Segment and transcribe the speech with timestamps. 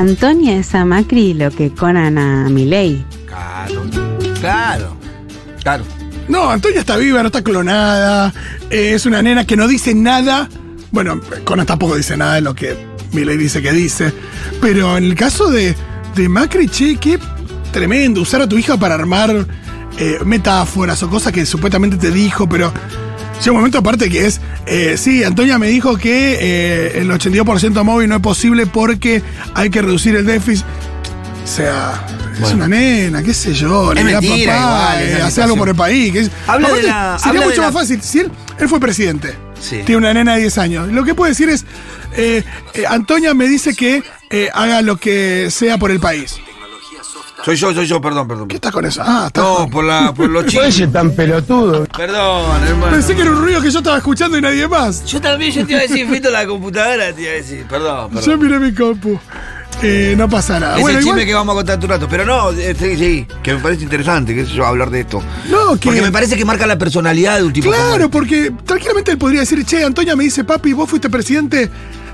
[0.00, 3.04] Antonia es a Macri lo que Conan a Milei.
[3.26, 3.84] Claro,
[4.40, 4.96] claro,
[5.62, 5.84] claro.
[6.26, 8.32] No, Antonia está viva, no está clonada.
[8.70, 10.48] eh, es una nena que no dice nada.
[10.90, 12.76] Bueno, Conan tampoco dice nada de lo que
[13.12, 14.10] Milei dice que dice.
[14.62, 15.74] Pero en el caso de,
[16.14, 17.18] de Macri, che, qué
[17.70, 18.22] tremendo.
[18.22, 19.46] Usar a tu hija para armar
[19.98, 22.72] eh, metáforas o cosas que supuestamente te dijo, pero.
[23.40, 27.82] Llega un momento aparte que es, eh, sí, Antonia me dijo que eh, el 82%
[27.84, 29.22] móvil no es posible porque
[29.54, 30.64] hay que reducir el déficit.
[31.42, 32.06] O sea,
[32.42, 35.74] es una nena, qué sé yo, le mentira, papá, igual, eh, hace algo por el
[35.74, 36.12] país.
[36.12, 38.02] que es- Habla de Aparte, la- sería habla de mucho la- más fácil.
[38.02, 39.80] Si él, él fue presidente, Sí.
[39.86, 40.88] tiene una nena de 10 años.
[40.92, 41.64] Lo que puede decir es,
[42.16, 42.44] eh,
[42.74, 46.36] eh, Antonia me dice que eh, haga lo que sea por el país.
[47.44, 48.48] Soy yo, soy yo, perdón, perdón.
[48.48, 49.02] ¿Qué estás con eso?
[49.04, 49.40] Ah, está.
[49.40, 50.66] No, por, la, por los chicos.
[50.66, 51.86] Oye, tan pelotudo.
[51.96, 52.92] Perdón, hermano.
[52.92, 55.04] Pensé que era un ruido que yo estaba escuchando y nadie más.
[55.06, 57.64] Yo también, yo te iba a decir, Fito, la computadora, te iba a decir.
[57.68, 58.40] Perdón, Yo perdón.
[58.42, 59.18] miré mi compu.
[59.82, 60.76] Eh, no pasa nada.
[60.76, 62.06] Es bueno, el chisme igual- que vamos a contar tu rato.
[62.10, 65.22] Pero no, eh, sí, sí, que me parece interesante, qué sé yo, hablar de esto.
[65.48, 65.86] No, que.
[65.86, 68.08] Porque me parece que marca la personalidad de un tipo como Claro, este.
[68.10, 71.70] porque tranquilamente él podría decir, che, Antonia me dice, papi, vos fuiste presidente,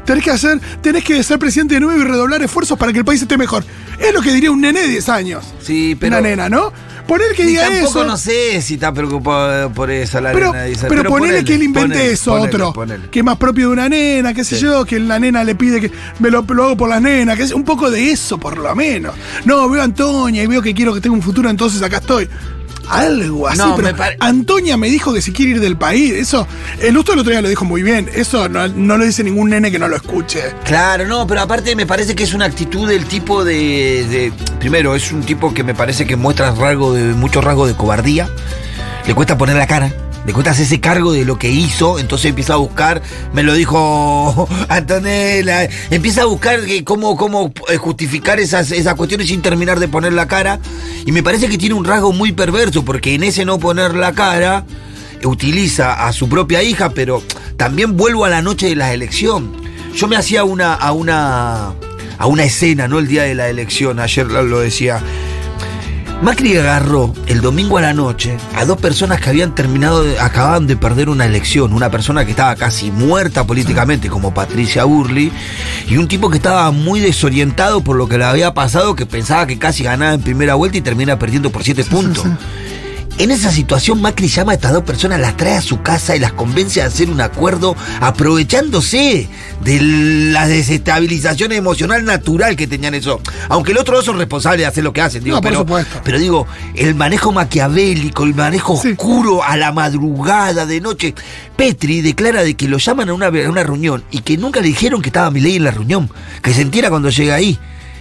[0.06, 3.04] tenés que hacer, tenés que ser presidente de nuevo y redoblar esfuerzos para que el
[3.04, 3.64] país esté mejor.
[3.98, 5.44] Es lo que diría un nene de 10 años.
[5.60, 6.16] Sí, pero.
[6.18, 6.72] Una nena, ¿no?
[7.06, 8.04] Poner que diga tampoco eso.
[8.04, 10.64] no sé si está preocupado por eso la Pero, nena.
[10.88, 13.10] pero, ponele, ponele, que él invente ponele, eso ponele, otro.
[13.12, 14.62] Que es más propio de una nena, qué sé Sí.
[14.62, 17.44] yo, que la nena le pide que me lo, lo hago por las nenas, que
[17.44, 19.14] es un poco de eso, por lo menos.
[19.44, 22.28] No, veo a Antonia y veo que quiero que tenga un futuro, entonces acá estoy.
[22.88, 26.12] Algo así, No, pero me pare- Antonia me dijo que si quiere ir del país,
[26.12, 26.46] eso,
[26.80, 29.50] el Lusto el otro día lo dijo muy bien, eso no, no lo dice ningún
[29.50, 30.40] nene que no lo escuche.
[30.64, 34.94] Claro, no, pero aparte me parece que es una actitud del tipo de, de- Primero,
[34.94, 38.28] es un tipo que me parece que muestra rasgo de, mucho rasgo de cobardía.
[39.06, 39.92] Le cuesta poner la cara.
[40.26, 43.00] Le cuesta hacerse cargo de lo que hizo, entonces empieza a buscar,
[43.32, 49.40] me lo dijo Antonella, empieza a buscar cómo, cómo eh, justificar esas, esas cuestiones sin
[49.40, 50.58] terminar de poner la cara.
[51.04, 54.12] Y me parece que tiene un rasgo muy perverso, porque en ese no poner la
[54.12, 54.66] cara,
[55.24, 57.22] utiliza a su propia hija, pero
[57.56, 59.52] también vuelvo a la noche de la elección.
[59.94, 61.74] Yo me hacía una, a una
[62.18, 65.02] a una escena, no el día de la elección, ayer lo decía.
[66.22, 70.66] Macri agarró el domingo a la noche a dos personas que habían terminado, de- acababan
[70.66, 71.72] de perder una elección.
[71.72, 75.30] Una persona que estaba casi muerta políticamente, como Patricia Burley,
[75.88, 79.46] y un tipo que estaba muy desorientado por lo que le había pasado, que pensaba
[79.46, 82.24] que casi ganaba en primera vuelta y termina perdiendo por siete puntos.
[83.18, 86.18] En esa situación, Macri llama a estas dos personas, las trae a su casa y
[86.18, 89.26] las convence a hacer un acuerdo aprovechándose
[89.64, 93.22] de la desestabilización emocional natural que tenían eso.
[93.48, 95.98] Aunque el otro dos son responsables de hacer lo que hacen, digo, No, pero, supuesto.
[96.04, 98.90] pero digo, el manejo maquiavélico, el manejo Sí.
[98.90, 101.14] oscuro a la madrugada, de noche.
[101.56, 104.68] Petri declara de que lo llaman a una, a una reunión y que nunca le
[104.68, 106.10] dijeron que estaba Milei en la reunión,
[106.42, 107.58] que se entera cuando llega ahí.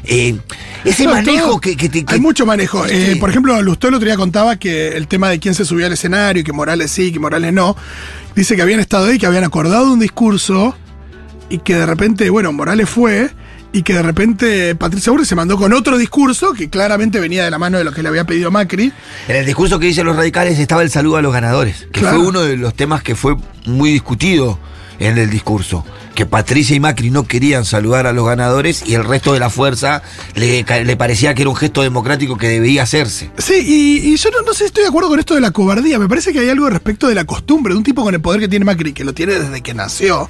[0.08, 0.38] Eh,
[0.84, 2.86] ese No, manejo todo- que, que que- Hay mucho manejo.
[2.88, 5.88] Eh, por ejemplo, Lustó el otro día contaba que el tema de quién se subía
[5.88, 7.76] al escenario, y que Morales sí, que Morales no.
[8.36, 10.76] Dice que habían estado ahí, que habían acordado un discurso
[11.50, 13.30] y que de repente, bueno, Morales fue
[13.72, 17.52] y que de repente Patricia Burri se mandó con otro discurso que claramente venía de
[17.52, 18.92] la mano de lo que le había pedido Macri.
[19.28, 22.18] En el discurso que dicen los radicales estaba el saludo a los ganadores, que Claro.
[22.20, 24.60] fue uno de los temas que fue muy discutido
[25.00, 25.86] en el discurso.
[26.14, 29.50] Que Patricia y Macri no querían saludar a los ganadores y el resto de la
[29.50, 30.02] fuerza
[30.36, 30.64] le,
[30.96, 33.32] parecía que era un gesto democrático que debía hacerse.
[33.38, 36.00] Sí, y, yo no, no sé estoy de acuerdo con esto de la cobardía.
[36.00, 38.40] Me parece que hay algo respecto de la costumbre de un tipo con el poder
[38.40, 40.30] que tiene Macri, que lo tiene desde que nació.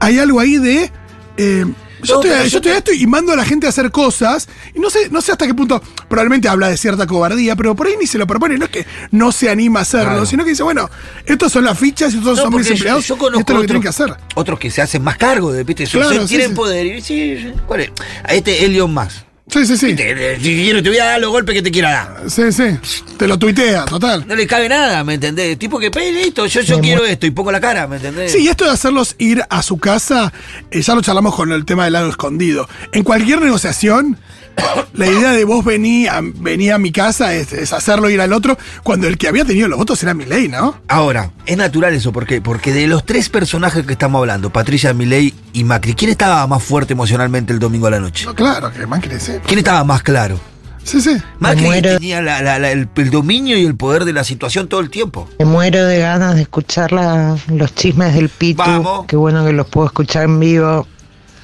[0.00, 0.90] Hay algo ahí de.
[1.36, 1.66] eh,
[2.02, 4.48] yo, estoy, yo yo estoy a esto y mando a la gente a hacer cosas.
[4.74, 5.82] Y no sé, no sé hasta qué punto.
[6.08, 8.58] Probablemente habla de cierta cobardía, pero por ahí ni se lo propone.
[8.58, 10.26] No es que no se anima a hacerlo, Claro.
[10.26, 10.88] sino que dice, bueno,
[11.26, 13.06] estos son las fichas y estos No, son mis yo- empleados.
[13.06, 14.16] yo y conozco esto es lo que tienen otros- que hacer.
[14.34, 15.84] Otros que se hacen más cargo de, ¿viste?
[15.86, 16.54] Claro, sí, tienen sí.
[16.54, 16.86] poder.
[16.86, 17.90] Y sí, sí, ¿cuál es?
[18.24, 19.24] A este Elion más.
[19.52, 19.94] Sí, sí, sí.
[19.94, 22.30] Te, si quiero, te voy a dar los golpes que te quiera dar.
[22.30, 22.78] Sí, sí.
[23.16, 24.24] Te lo tuitea, total.
[24.26, 25.58] No le cabe nada, ¿me entendés?
[25.58, 28.32] Tipo que, "Pe, listo, yo, yo quiero esto y pongo la cara, ¿me entendés?
[28.32, 30.32] Sí, y esto de hacerlos ir a su casa,
[30.70, 32.68] eh, ya lo charlamos con el tema del lado escondido.
[32.92, 34.18] En cualquier negociación,
[34.94, 38.32] la idea de vos vení a, vení a mi casa es, es hacerlo ir al
[38.32, 40.76] otro, cuando el que había tenido los votos era Milei, ¿no?
[40.88, 42.40] Ahora, es natural eso, ¿por qué?
[42.40, 46.62] Porque de los tres personajes que estamos hablando, Patricia Milei y Macri, ¿quién estaba más
[46.62, 48.24] fuerte emocionalmente el domingo a la noche?
[48.26, 49.32] No, claro, que Macri, sí.
[49.46, 50.38] ¿Quién estaba más claro?
[50.82, 51.14] Sí, sí.
[51.38, 51.90] Macri muero.
[51.98, 54.88] tenía la- la- la- el, el dominio y el poder de la situación todo el
[54.88, 55.28] tiempo.
[55.38, 58.56] Me muero de ganas de escuchar la- los chismes del Pitu.
[58.62, 59.04] Vamos.
[59.06, 60.86] Qué bueno que los puedo escuchar en vivo.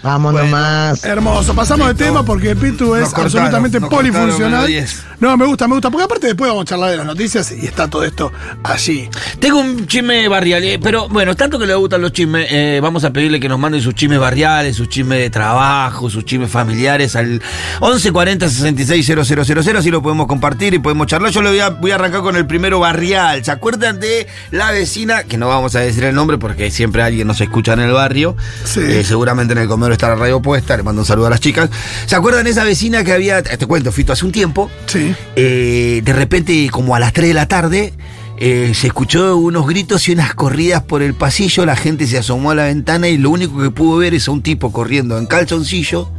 [0.03, 1.05] Vamos Bueno, nomás.
[1.05, 1.55] Hermoso.
[1.55, 4.71] Pasamos de tema porque Pitu es cortaron, absolutamente polifuncional.
[5.19, 5.91] No, me gusta, me gusta.
[5.91, 8.33] Porque aparte después vamos a charlar de las noticias y está todo esto
[8.63, 9.09] allí.
[9.41, 13.05] Tengo un chisme barrial, eh, pero bueno, tanto que le gustan los chismes, eh, vamos
[13.05, 17.17] a pedirle que nos manden sus chismes barriales, sus chismes de trabajo, sus chismes familiares
[17.17, 17.43] al
[17.81, 21.33] 1140 66 000, así lo podemos compartir y podemos charlar.
[21.33, 23.45] Yo le voy a, voy a arrancar con el primero barrial.
[23.45, 25.25] ¿Se acuerdan de la vecina?
[25.25, 28.37] Que no vamos a decir el nombre porque siempre alguien nos escucha en el barrio.
[28.65, 28.81] Sí.
[28.81, 31.41] Eh, seguramente en el comedor está la radio puesta, le mando un saludo a las
[31.41, 31.71] chicas.
[32.07, 34.71] ¿Se acuerdan esa vecina que había, te cuento, Fito, hace un tiempo?
[34.87, 35.15] Sí.
[35.35, 37.93] Eh, de repente, como a las 3 de la tarde,
[38.39, 41.65] eh, se escuchó unos gritos y unas corridas por el pasillo.
[41.65, 44.31] La gente se asomó a la ventana y lo único que pudo ver es a
[44.31, 46.11] un tipo corriendo en calzoncillo.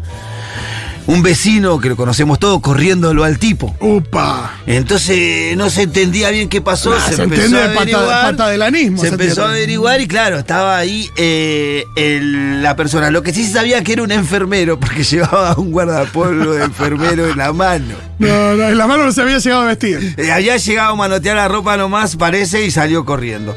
[1.08, 3.74] Un vecino que lo conocemos todos corriéndolo al tipo.
[3.80, 4.54] Upa.
[4.68, 6.90] Entonces no se entendía bien qué pasó.
[6.92, 11.86] Nah, se de pata- patadelanismo, Se se empezó a averiguar y claro, estaba ahí eh,
[11.96, 13.10] el- la persona.
[13.10, 17.28] Lo que sí se sabía que era un enfermero porque llevaba un guardapolvo de enfermero
[17.30, 17.96] en la mano.
[18.20, 20.14] No, no, en la mano no se había llegado a vestir.
[20.18, 23.56] Eh, había llegado a manotear la ropa nomás, parece, y salió corriendo.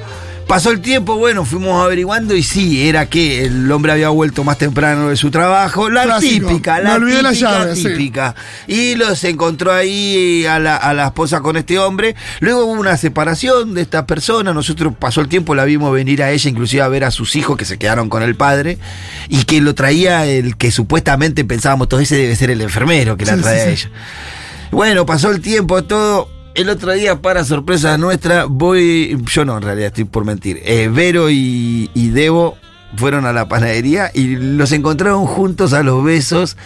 [0.51, 4.59] Pasó el tiempo, bueno, fuimos averiguando y sí, era que el hombre había vuelto más
[4.59, 5.89] temprano de su trabajo.
[5.89, 6.49] La Clásico.
[6.49, 7.83] típica, Me la olvidé la típica, sí.
[7.85, 8.35] típica.
[8.67, 12.17] Y los encontró ahí a la, a la esposa con este hombre.
[12.41, 14.53] Luego hubo una separación de esta persona.
[14.53, 17.57] Nosotros pasó el tiempo, la vimos venir a ella, inclusive a ver a sus hijos
[17.57, 18.77] que se quedaron con el padre.
[19.29, 23.25] Y que lo traía el que supuestamente pensábamos, todo ese debe ser el enfermero que
[23.25, 23.91] la Sí, trae sí, a ella.
[24.73, 26.29] Bueno, pasó el tiempo, todo.
[26.55, 29.17] El otro día, para sorpresa nuestra, voy.
[29.27, 30.61] Yo no, en realidad estoy por mentir.
[30.65, 32.57] Eh, Vero y, y Debo
[32.97, 36.57] fueron a la panadería y los encontraron juntos a los besos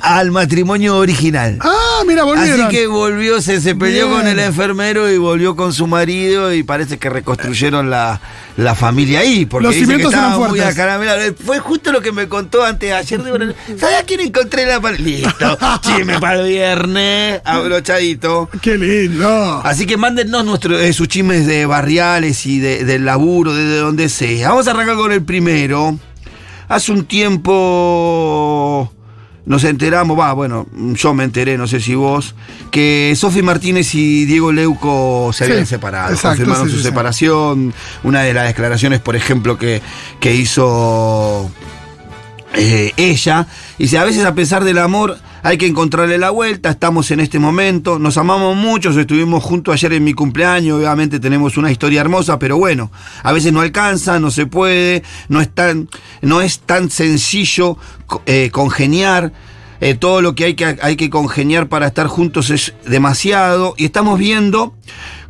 [0.00, 1.58] al matrimonio original.
[1.60, 2.62] Ah, mira, volvieron.
[2.62, 4.18] Así que volvió, se, se peleó Bien.
[4.18, 8.20] con el enfermero y volvió con su marido y parece que reconstruyeron la,
[8.58, 9.46] la familia ahí.
[9.46, 11.32] Porque Los dice que estaba muy acaramelado.
[11.44, 13.22] Fue justo lo que me contó antes de ayer.
[13.22, 13.36] Digo,
[13.78, 18.50] ¿Sabes a quién encontré la pal- Listo, chisme para el viernes, abrochadito.
[18.60, 19.60] Qué lindo.
[19.64, 23.78] Así que mándennos nuestro, eh, sus chismes de barriales y de, del laburo, de, de
[23.78, 24.48] donde sea.
[24.50, 25.96] Vamos a arrancar con el primero.
[26.66, 28.92] Hace un tiempo
[29.48, 32.34] nos enteramos, va, bueno, yo me enteré, no sé si vos,
[32.70, 36.10] que Sofi Martínez y Diego Leuco se Sí, habían separado.
[36.10, 37.74] exacto, confirmaron sí, su sí, separación.
[38.04, 39.82] Una de las declaraciones, por ejemplo, que,
[40.20, 41.50] que hizo
[42.54, 43.46] eh, ella.
[43.78, 47.38] Dice, a veces a pesar del amor hay que encontrarle la vuelta, estamos en este
[47.38, 52.38] momento, nos amamos mucho, estuvimos juntos ayer en mi cumpleaños, obviamente tenemos una historia hermosa,
[52.38, 52.90] pero bueno,
[53.22, 55.88] a veces no alcanza, no se puede, no es tan,
[56.22, 57.76] no es tan sencillo
[58.26, 59.32] eh, congeniar.
[59.80, 63.84] eh, todo lo que hay, que hay que congeniar para estar juntos es demasiado y
[63.84, 64.74] estamos viendo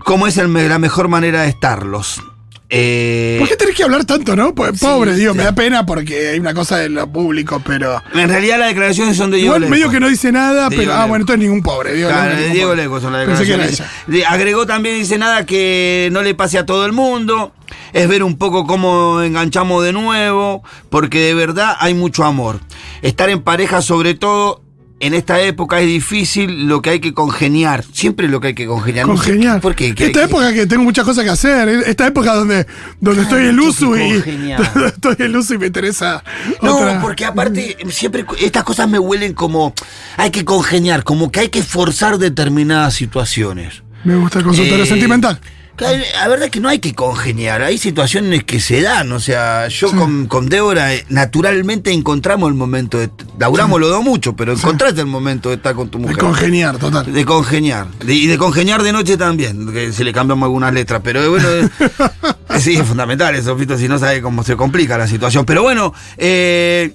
[0.04, 2.22] cómo es el la mejor manera de estarlos.
[2.70, 4.54] Eh, ¿Por qué tenés que hablar tanto, no?
[4.54, 8.02] Pues, Sí, pobre, digo, me da pena porque hay una cosa de lo público, pero.
[8.14, 10.92] en realidad las declaraciones son de Diego Igual medio que no dice nada, De pero.
[10.92, 11.94] Ah, bueno, entonces ningún pobre.
[11.94, 12.82] Diego Claro, Leuco, de ningún Diego pobre.
[12.82, 13.92] Leco son las Pensé que era declaraciones.
[14.08, 14.28] ella.
[14.30, 17.52] Agregó también, dice nada que no le pase a todo el mundo.
[17.94, 22.60] Es ver un poco cómo enganchamos de nuevo, porque de verdad hay mucho amor.
[23.00, 24.62] Estar en pareja, sobre todo.
[25.00, 27.84] En esta época es difícil lo que hay que congeniar.
[27.92, 29.06] Siempre lo que hay que congeniar.
[29.06, 29.60] Congeniar.
[29.60, 29.94] ¿Por qué?
[29.94, 31.68] ¿Qué- Esta época que tengo muchas cosas que hacer.
[31.68, 32.66] Esta época donde,
[33.00, 34.10] donde estoy en mucho uso y.
[34.86, 36.24] estoy en uso y me interesa.
[36.62, 37.00] No, otra.
[37.00, 39.72] porque aparte siempre estas cosas me huelen como
[40.16, 43.82] hay que congeniar, como que hay que forzar determinadas situaciones.
[44.04, 45.40] Me gusta el consultorio Eh, sentimental.
[45.78, 49.20] Claro, La verdad es que no hay que congeniar, hay situaciones que se dan, o
[49.20, 53.08] sea, yo con, con Débora eh, naturalmente encontramos el momento de...
[53.38, 56.18] Laburamos los dos mucho, pero encontraste el momento de estar con tu De mujer.
[56.18, 57.12] congeniar, total.
[57.12, 57.86] De congeniar.
[58.04, 61.00] De- y de congeniar de noche también, que se le cambiamos algunas letras.
[61.04, 61.48] Pero eh, bueno,
[62.50, 65.46] eh, sí, es fundamental eso, Fito, si no sabe cómo se complica la situación.
[65.46, 66.92] Pero bueno, eh,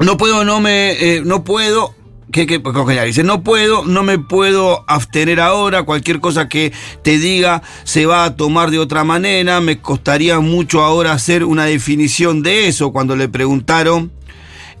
[0.00, 1.94] no puedo, no me, eh, no puedo.
[2.32, 2.62] ¿Qué, qué?
[2.62, 3.06] Congeniar.
[3.06, 5.82] Dice, no puedo, no me puedo abstener ahora.
[5.82, 6.72] Cualquier cosa que
[7.02, 9.60] te diga se va a tomar de otra manera.
[9.60, 12.90] Me costaría mucho ahora hacer una definición de eso.
[12.90, 14.10] Cuando le preguntaron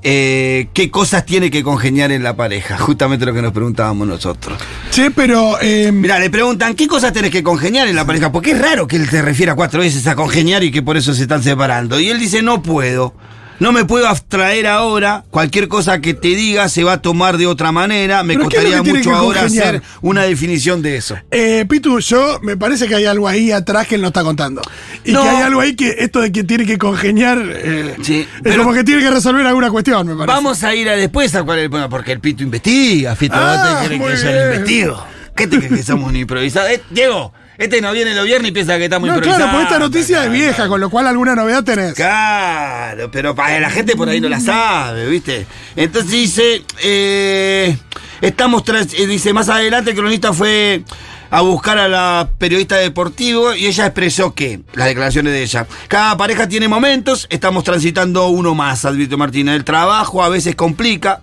[0.02, 2.76] eh, qué cosas tiene que congeniar en la pareja.
[2.78, 4.58] Justamente lo que nos preguntábamos nosotros.
[4.90, 5.60] Che, pero.
[5.60, 8.32] eh, Mira, le preguntan, ¿qué cosas tenés que congeniar en la pareja?
[8.32, 11.14] Porque es raro que él te refiera cuatro veces a congeniar y que por eso
[11.14, 12.00] se están separando.
[12.00, 13.14] Y él dice, no puedo.
[13.62, 15.22] No me puedo abstraer ahora.
[15.30, 18.24] Cualquier cosa que te diga se va a tomar de otra manera.
[18.24, 19.66] Me ¿Pero qué es lo costaría mucho ahora congeniar?
[19.76, 21.16] hacer una definición de eso.
[21.30, 24.62] Eh, Pitu, yo me parece que hay algo ahí atrás que él no está contando.
[25.04, 25.22] Y No.
[25.22, 27.38] que hay algo ahí que esto de que tiene que congeniar.
[27.48, 30.26] eh, Sí, es como que tiene que resolver alguna cuestión, me parece.
[30.34, 33.36] Vamos a ir a después a cuál es el problema, porque el Pito investiga, Fito,
[33.38, 35.06] Ah, ¿vos te crees muy que yo lo investigo?
[35.36, 36.66] ¿Qué te crees que somos un improvisado?
[36.66, 39.62] Eh, Diego, Este no viene los viernes y piensa que está muy No, claro, porque
[39.62, 41.94] esta noticia es vieja, con lo cual alguna novedad tenés.
[41.94, 45.46] Claro, pero para la gente por ahí no la sabe, ¿viste?
[45.76, 47.76] Entonces dice, eh,
[48.20, 50.82] estamos tras, eh, dice, más adelante el cronista fue
[51.30, 56.16] a buscar a la periodista deportivo y ella expresó que, las declaraciones de ella, cada
[56.16, 59.54] pareja tiene momentos, estamos transitando uno más, advirtió Martina.
[59.54, 61.20] El trabajo a veces complica,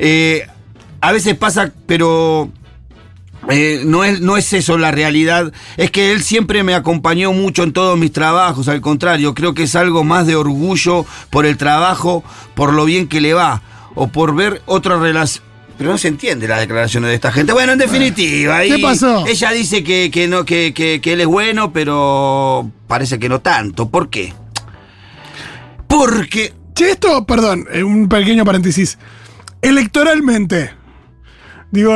[0.00, 0.44] eh,
[1.00, 2.50] a veces pasa, pero
[3.50, 7.62] eh, no, es, no es eso la realidad, es que él siempre me acompañó mucho
[7.64, 11.56] en todos mis trabajos, al contrario, creo que es algo más de orgullo por el
[11.56, 12.22] trabajo,
[12.54, 13.62] por lo bien que le va,
[13.94, 15.44] o por ver otra relación.
[15.78, 17.52] Pero no se entiende las declaraciones de esta gente.
[17.52, 19.26] Bueno, en definitiva, ¿Qué ahí pasó?
[19.26, 23.40] ella dice que, que no, que, que- que él es bueno, pero parece que no
[23.40, 23.88] tanto.
[23.88, 24.32] ¿Por qué?
[25.88, 28.98] Porque Che, esto, perdón, eh, un pequeño paréntesis.
[29.60, 30.70] Electoralmente.
[31.72, 31.94] Digo,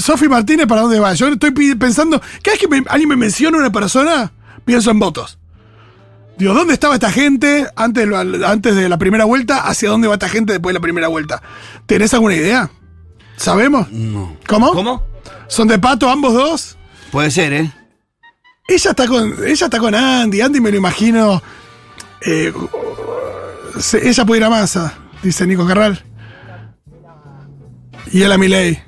[0.00, 1.14] Sofi Martínez, ¿para dónde va?
[1.14, 4.32] Yo estoy pensando, cada vez que me- alguien me menciona una persona,
[4.64, 5.38] pienso en votos.
[6.36, 8.06] Digo, ¿dónde estaba esta gente antes
[8.44, 9.60] antes de la primera vuelta?
[9.60, 11.40] ¿Hacia dónde va esta gente después de la primera vuelta?
[11.86, 12.68] ¿Tenés alguna idea?
[13.36, 13.90] ¿Sabemos?
[13.90, 14.36] no.
[14.46, 14.72] ¿Cómo?
[14.72, 15.02] ¿Cómo?
[15.48, 16.76] ¿Son de pato ambos dos?
[17.10, 17.72] Puede ser, ¿eh?
[18.68, 20.40] Ella está con, ella está con Andy.
[20.40, 21.40] Andy me lo imagino.
[22.22, 22.52] eh,
[23.78, 26.02] se- ella puede ir a masa, dice Nico Carral.
[28.12, 28.82] Y él a Milei.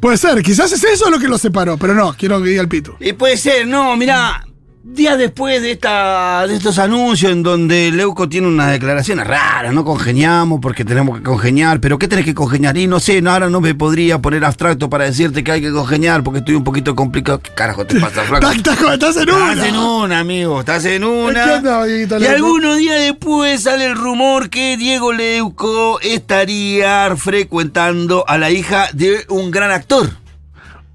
[0.00, 2.68] Puede ser, quizás es eso lo que los separó, pero no, quiero que diga el
[2.68, 2.96] pito.
[3.00, 4.46] Y puede ser, no, mira,
[4.82, 9.84] días después de esta, de estos anuncios en donde Leuco tiene unas declaraciones raras, no
[9.84, 12.76] congeniamos porque tenemos que congeniar, pero ¿qué tenés que congeniar?
[12.76, 15.72] Y no sé, no, ahora no me podría poner abstracto para decirte que hay que
[15.72, 17.40] congeniar porque estoy un poquito complicado.
[17.40, 18.48] ¿Qué carajo te pasa, flaco?
[18.58, 19.52] Estás, en una.
[19.52, 21.54] Estás en una, amigo, estás en ¿Qué una.
[21.56, 28.50] onda, Y algunos días después sale el rumor que Diego Leuco estaría frecuentando a la
[28.50, 30.10] hija de un gran actor.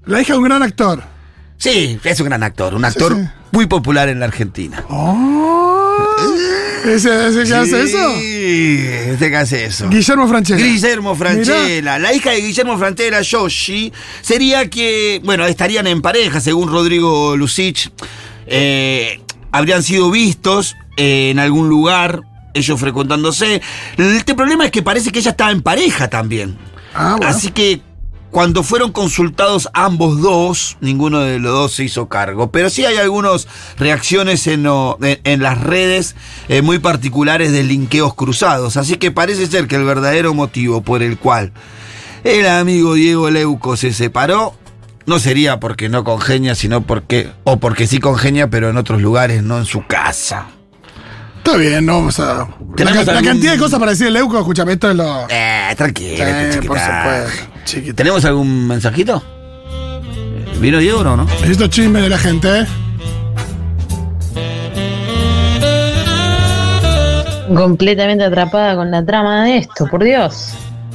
[0.04, 1.13] La hija de un gran actor.
[1.64, 3.26] Sí, es un gran actor, un actor sí.
[3.50, 4.84] muy popular en la Argentina.
[4.90, 5.96] Oh.
[6.84, 8.14] ¿Ese, ese que hace eso?
[8.18, 9.88] Sí, ese que hace eso.
[9.88, 10.62] Guillermo Franchella.
[10.62, 11.98] Guillermo Franchella.
[11.98, 13.90] La hija de Guillermo Franchella, Yoshi,
[14.20, 17.90] sería que, bueno, estarían en pareja, según Rodrigo Lucich.
[18.46, 22.20] Eh, habrían sido vistos eh, en algún lugar,
[22.52, 23.62] ellos frecuentándose.
[23.96, 26.58] Este problema es que parece que ella estaba en pareja también.
[26.94, 27.26] Ah, bueno.
[27.26, 27.80] Así que
[28.34, 32.50] cuando fueron consultados ambos dos, ninguno de los dos se hizo cargo.
[32.50, 33.46] Pero sí hay algunas
[33.78, 36.16] reacciones en, las redes
[36.48, 38.76] eh, muy particulares de linkeos cruzados.
[38.76, 41.52] Así que parece ser que el verdadero motivo por el cual
[42.24, 44.56] el amigo Diego Leuco se separó
[45.06, 47.30] no sería porque no congenia, sino porque.
[47.44, 50.48] o porque sí congenia, pero en otros lugares, no en su casa.
[51.46, 52.24] Está bien, no vamos a.
[52.34, 55.26] La, ¿Tenemos la algún- cantidad de cosas para decir el Leuco, escúchame, esto es lo.
[55.28, 57.42] Eh, tranquilo, Sí, por supuesto.
[57.66, 57.94] Chiquito.
[57.94, 59.22] ¿Tenemos algún mensajito?
[60.58, 61.16] ¿Vino Diego o no?
[61.18, 61.24] no?
[61.24, 62.66] Necesito chisme de la gente, ¿eh?
[67.54, 70.54] completamente atrapada con la trama de esto, por Dios.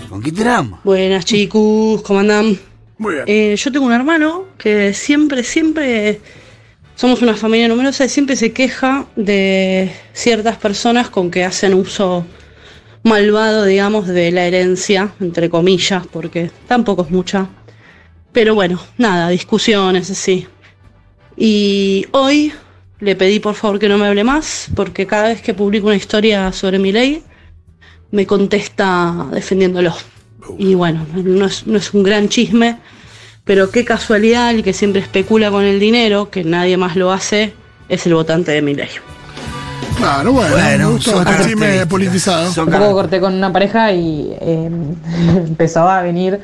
[0.09, 0.79] ¿Con qué trama?
[0.83, 2.57] Buenas chicos, ¿cómo andan?
[2.97, 3.25] Muy bien.
[3.27, 6.19] Eh, yo tengo un hermano que siempre, siempre
[6.99, 12.25] somos una familia numerosa y siempre se queja de ciertas personas con que hacen uso
[13.03, 17.47] malvado, digamos, de la herencia, entre comillas, porque tampoco es mucha.
[18.33, 20.45] Pero bueno, nada, discusiones así.
[21.37, 22.51] Y hoy
[22.99, 25.95] le pedí por favor que no me hable más, porque cada vez que publico una
[25.95, 27.23] historia sobre mi ley,
[28.11, 29.95] me contesta defendiéndolo.
[30.57, 32.77] Y bueno, no es, no es un gran chisme,
[33.43, 37.53] pero qué casualidad el que siempre especula con el dinero, que nadie más lo hace,
[37.87, 38.89] es el votante de mi ley.
[39.97, 40.55] Claro, bueno.
[40.55, 41.85] Bueno, me chisme características.
[41.87, 42.63] politizado.
[42.63, 44.69] Un poco corté con una pareja y eh,
[45.47, 46.39] empezó a venir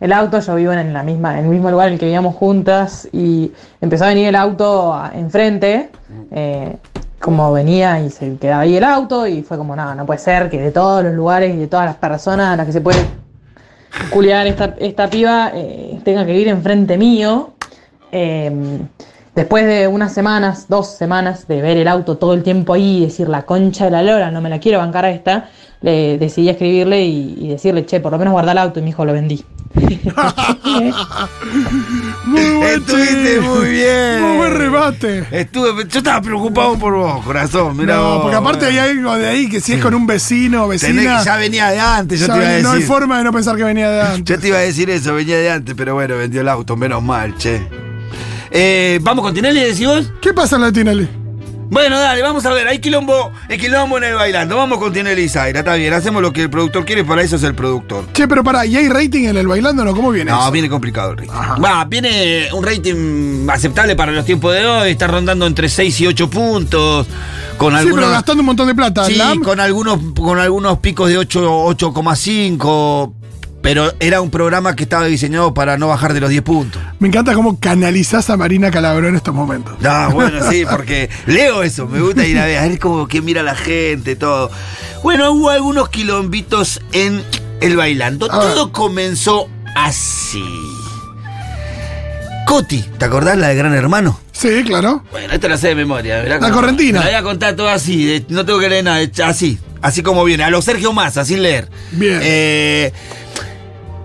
[0.00, 0.40] el auto.
[0.40, 3.52] Yo vivo en la misma, en el mismo lugar en el que vivíamos juntas y
[3.80, 5.90] empezó a venir el auto enfrente.
[6.32, 6.76] eh,
[7.18, 10.50] como venía y se quedaba ahí el auto y fue como, nada, no puede ser
[10.50, 12.98] que de todos los lugares y de todas las personas a las que se puede
[14.46, 17.54] esta, esta piba eh, tenga que ir enfrente mío.
[18.12, 18.50] Eh,
[19.34, 23.04] después de unas semanas, dos semanas de ver el auto todo el tiempo ahí y
[23.04, 25.50] decir la concha de la lora, no me la quiero bancar a esta,
[25.82, 28.90] le decidí escribirle y, y decirle, che, por lo menos guarda el auto y mi
[28.90, 29.44] hijo lo vendí.
[32.24, 34.22] Muy buen Estuviste muy bien.
[34.22, 35.24] Muy buen remate.
[35.30, 37.76] Estuve, yo estaba preocupado por vos, corazón.
[37.76, 38.22] Mirá No, vos.
[38.22, 41.22] porque aparte hay algo de ahí que si es con un vecino o vecina.
[41.24, 42.68] ya venía de antes, yo ya te iba a ven- decir.
[42.68, 44.24] no hay forma de no pensar que venía de antes.
[44.24, 47.02] Yo te iba a decir eso, venía de antes, pero bueno, vendió el auto, menos
[47.02, 47.66] mal, che.
[48.50, 50.12] Eh, ¿Vamos con Tinelli, decís vos?
[50.20, 51.08] ¿Qué pasa en la Tinelli?
[51.68, 52.68] Bueno, dale, vamos a ver.
[52.68, 54.56] Hay quilombo, el quilombo en el bailando.
[54.56, 55.60] Vamos con Tinelli y Zaira.
[55.60, 58.04] Está bien, hacemos lo que el productor quiere, para eso es el productor.
[58.12, 59.94] Che, pero pará, ¿y hay rating en el bailando no?
[59.94, 60.50] ¿Cómo viene No, eso?
[60.52, 61.32] viene complicado el rating.
[61.32, 61.56] Ajá.
[61.56, 64.90] Va, viene un rating aceptable para los tiempos de hoy.
[64.90, 67.06] Está rondando entre 6 y 8 puntos.
[67.58, 67.98] Con Sí, algunos.
[68.00, 69.04] pero gastando un montón de plata.
[69.06, 73.12] Sí, con algunos, con algunos picos de 8, 8,5.
[73.66, 76.80] Pero era un programa que estaba diseñado para no bajar de los 10 puntos.
[77.00, 79.74] Me encanta cómo canalizás a Marina Calabró en estos momentos.
[79.80, 83.20] No, bueno, sí, porque leo eso, me gusta ir a ver, a ver cómo que
[83.22, 84.52] mira la gente, todo.
[85.02, 87.24] Bueno, hubo algunos quilombitos en
[87.60, 88.28] el bailando.
[88.28, 90.44] Todo comenzó así.
[92.46, 94.20] Coti, ¿te acordás la de Gran Hermano?
[94.30, 95.02] Sí, claro.
[95.10, 96.22] Bueno, esta la sé de memoria.
[96.22, 97.00] mirá La correntina.
[97.00, 100.04] La voy a contar todo así, de- no tengo que leer nada, de- así, así
[100.04, 101.68] como viene, a los Sergio Massa, sin leer.
[101.90, 102.20] Bien.
[102.22, 102.92] Eh,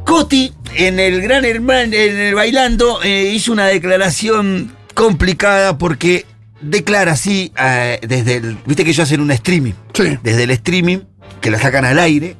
[0.05, 6.25] Coti, en el Gran Hermano, en el bailando, eh, hizo una declaración complicada porque
[6.62, 8.58] declara así, eh, desde el.
[8.65, 9.74] Viste que ellos hacen un streaming.
[9.93, 10.17] Sí.
[10.24, 11.00] Desde el streaming,
[11.39, 12.36] que la sacan al aire,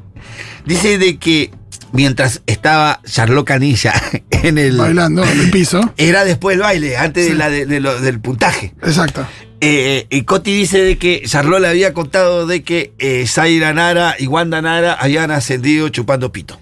[0.66, 1.52] dice de que
[1.94, 3.94] mientras estaba Charlotte Canilla
[4.32, 4.78] en el.
[4.78, 5.94] Bailando en el piso.
[5.98, 8.74] Era después del baile, antes de la de- de lo- del puntaje.
[8.84, 9.26] Exacto.
[9.64, 12.94] Eh, y Coti dice de que Charlotte le había contado de que
[13.28, 16.60] Zaira Nara y Wanda Nara habían ascendido chupando pito.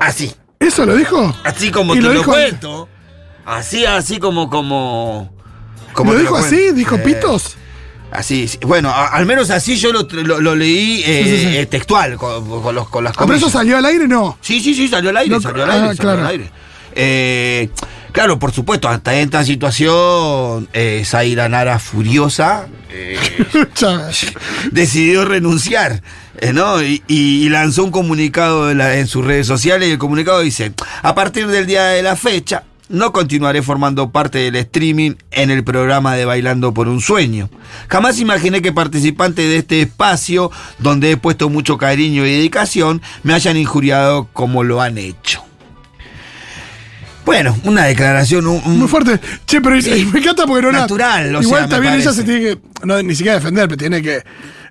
[0.00, 0.32] Así.
[0.58, 1.34] ¿Eso lo dijo?
[1.44, 2.88] Así como ¿Y te lo lo, dijo- cuento.
[3.46, 5.32] Así, así como, como.
[5.96, 6.72] ¿Lo te dijo así?
[6.72, 7.56] ¿Dijo Eh, pitos?
[8.12, 8.58] Así, sí.
[8.62, 11.56] bueno, a- al menos así yo lo, lo- lo leí eh, Sí, sí, sí.
[11.58, 14.06] eh, textual, con, con los, con las Ah, ¿Pero eso salió al aire?
[14.08, 14.36] No.
[14.40, 16.20] Sí, sí, sí, salió al aire, No, salió al ah, aire, salió claro.
[16.22, 16.50] al aire.
[16.94, 17.70] Eh,
[18.12, 23.18] claro, por supuesto, hasta esta situación, eh, Zaira Nara furiosa eh,
[24.72, 26.02] decidió renunciar,
[26.38, 26.82] eh, ¿no?
[26.82, 30.72] Y, y lanzó un comunicado en, la- en sus redes sociales y el comunicado dice,
[31.02, 35.62] a partir del día de la fecha, no continuaré formando parte del streaming en el
[35.62, 37.48] programa de Bailando por un Sueño.
[37.88, 43.32] Jamás imaginé que participantes de este espacio, donde he puesto mucho cariño y dedicación, me
[43.34, 45.44] hayan injuriado como lo han hecho.
[47.24, 49.20] Bueno, una declaración un- un- Muy fuerte.
[49.46, 50.08] Che, pero Sí.
[50.12, 52.58] me encanta porque no Natural, o Igual sea, también ella se tiene que.
[52.84, 54.22] No, ni siquiera defender, pero tiene que.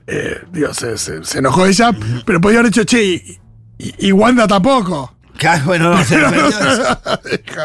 [0.07, 1.91] Eh, digo, se, se- se enojó ella,
[2.25, 3.37] pero podía haber dicho, che, y,
[3.77, 5.15] y- y Wanda tampoco.
[5.39, 6.03] Claro, bueno, no,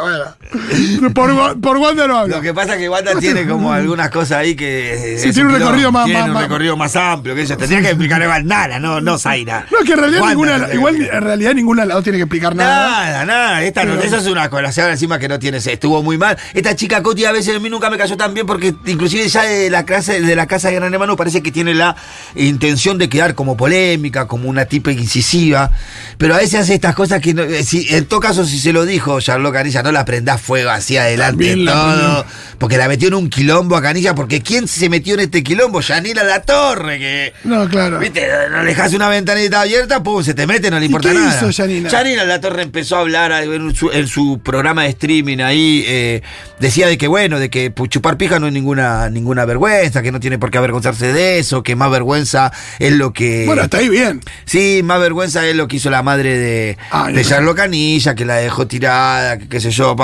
[0.02, 1.12] bueno.
[1.14, 2.36] por, por Wanda no hablo.
[2.36, 5.16] Lo que pasa es que Wanda tiene como algunas cosas ahí que.
[5.20, 7.56] Sí, es tiene un recorrido más- Tiene más- un más- recorrido más amplio que ella.
[7.56, 9.66] Tendría que explicar igual nada, no, no Zaira.
[9.70, 12.90] No, que en realidad Wanda ninguna, igual en realidad ninguna lado tiene que explicar nada.
[12.90, 16.18] Nada, nada, esta no, Pero- eso es una colación encima que no tiene, estuvo muy
[16.18, 16.36] mal.
[16.52, 19.42] Esta chica Coti a veces a mí nunca me cayó tan bien porque inclusive ya
[19.42, 21.96] de la clase de la casa de Gran Hermano parece que tiene la
[22.36, 25.70] intención de quedar como polémica, como una tipa incisiva,
[26.18, 28.72] pero a veces hace estas cosas que no- eh, si, en todo caso si se
[28.72, 32.26] lo dijo Charlotte Canilla, no la prendás fuego así adelante la todo,
[32.58, 35.80] porque la metió en un quilombo a Canilla, porque ¿quién se metió en este quilombo?
[35.80, 37.98] Yanira La Torre, que No, claro.
[37.98, 41.36] Viste, no dejas una ventanita abierta, pum, se te mete, no le importa qué nada.
[41.36, 41.88] hizo Yanina?
[41.88, 46.22] Yanina La Torre empezó a hablar en su, en su programa de streaming ahí, eh,
[46.58, 50.20] decía de que bueno, de que chupar pija no es ninguna, ninguna vergüenza, que no
[50.20, 53.44] tiene por qué avergonzarse de eso, que más vergüenza es lo que.
[53.46, 54.20] Bueno, está ahí bien.
[54.44, 57.53] Sí, más vergüenza es lo que hizo la madre de, Ay, de no.
[57.54, 59.96] Canilla, que la dejó tirada, que qué sé yo.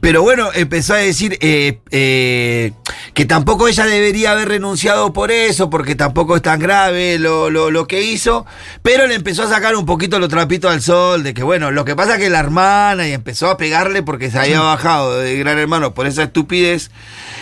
[0.00, 2.72] Pero bueno, empezó a decir eh, eh,
[3.14, 7.70] que tampoco ella debería haber renunciado por eso, porque tampoco es tan grave lo, lo,
[7.70, 8.46] lo que hizo.
[8.82, 11.84] Pero le empezó a sacar un poquito los trapitos al sol, de que bueno, lo
[11.84, 15.58] que pasa que la hermana y empezó a pegarle porque se había bajado de Gran
[15.58, 16.90] Hermano por esa estupidez.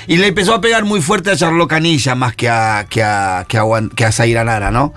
[0.07, 3.46] Y le empezó a pegar muy fuerte a Charlo Canilla más que a, que a,
[3.49, 4.92] que a, que a Zaira Nara, ¿no?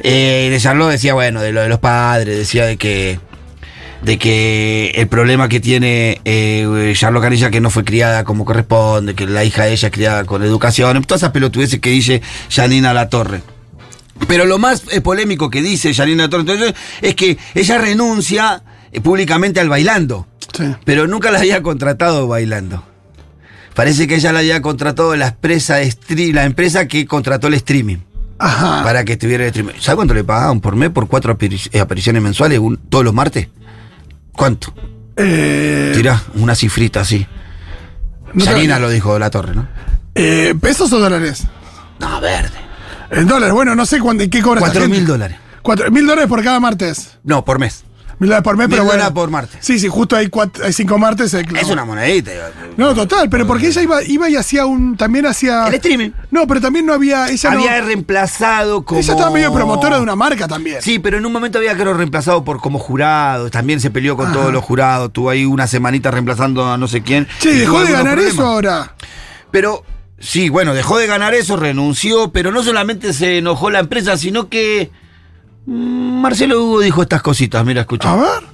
[0.00, 3.20] Eh, de Charlo decía, bueno, de lo de los padres, decía de que
[4.02, 9.14] de que el problema que tiene eh, Charlo Canilla que no fue criada como corresponde,
[9.14, 12.94] que la hija de ella es criada con educación, todas esas pelotudeces que dice Janina
[12.94, 13.42] La Torre.
[14.26, 19.00] Pero lo más eh, polémico que dice Janina La Torre es que ella renuncia eh,
[19.00, 20.64] públicamente al bailando, Sí.
[20.84, 22.82] pero nunca la había contratado bailando.
[23.74, 27.98] Parece que ella la había contratado la empresa, de la empresa que contrató el streaming
[28.38, 28.82] Ajá.
[28.82, 29.74] para que estuviera el streaming.
[29.78, 33.48] ¿Sabe cuánto le pagaban por mes por cuatro eh, apariciones mensuales un- todos los martes?
[34.32, 34.72] ¿Cuánto?
[35.16, 37.26] Eh, Tirá, una cifrita así.
[38.32, 39.68] no Yanina lo dijo la torre, ¿no?
[40.14, 41.44] eh, ¿Pesos o dólares?
[41.98, 42.58] No, verde.
[43.10, 45.36] En dólares, bueno, no sé cuándo, qué cobra Cuatro mil dólares.
[45.62, 47.18] Cuatro mil dólares por cada martes.
[47.24, 47.84] No, por mes.
[48.26, 49.12] Dólares por mes, pero bueno.
[49.14, 49.58] por martes.
[49.60, 51.32] Sí, sí, justo hay, cuatro, hay cinco martes.
[51.34, 51.42] eh.
[51.58, 52.30] Es una monedita.
[52.76, 54.96] No, total, pero porque ella iba, iba y hacía un.
[54.96, 55.66] También hacía.
[55.68, 56.10] El streaming.
[56.30, 57.28] No, pero también no había.
[57.28, 59.00] Ella, no- Había reemplazado como.
[59.00, 60.82] ella estaba medio promotora de una marca también.
[60.82, 63.50] Sí, pero en un momento había creo reemplazado por como jurado.
[63.50, 64.34] También se peleó con Ajá.
[64.34, 65.12] todos los jurados.
[65.12, 67.26] Tuvo ahí una semanita reemplazando a no sé quién.
[67.40, 68.34] Che, Y dejó de ganar problemas.
[68.34, 68.94] eso ahora.
[69.50, 69.82] Pero
[70.22, 74.50] Sí, bueno, dejó de ganar eso, renunció, pero no solamente se enojó la empresa, sino
[74.50, 74.90] que
[75.70, 78.12] Marcelo Hugo dijo estas cositas, mira, escucha.
[78.12, 78.50] A ver.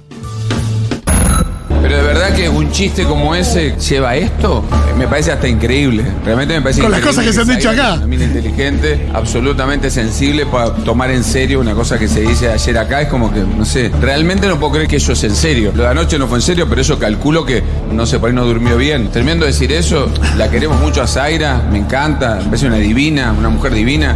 [1.87, 4.61] Pero de verdad que un chiste como ese lleva esto,
[4.97, 6.03] me parece hasta increíble.
[6.25, 7.93] Realmente me parece Con las increíble cosas que se han dicho acá.
[7.93, 12.77] Una mina inteligente, absolutamente sensible para tomar en serio una cosa que se dice ayer
[12.77, 13.03] acá.
[13.03, 15.71] Es como que, no sé, realmente no puedo creer que eso es en serio.
[15.73, 18.35] Lo de anoche no fue en serio, pero eso calculo que, no sé, por ahí
[18.35, 19.07] no durmió bien.
[19.07, 23.31] Terminando de decir eso, la queremos mucho a Zaira, me encanta, me parece una divina,
[23.31, 24.13] una mujer divina.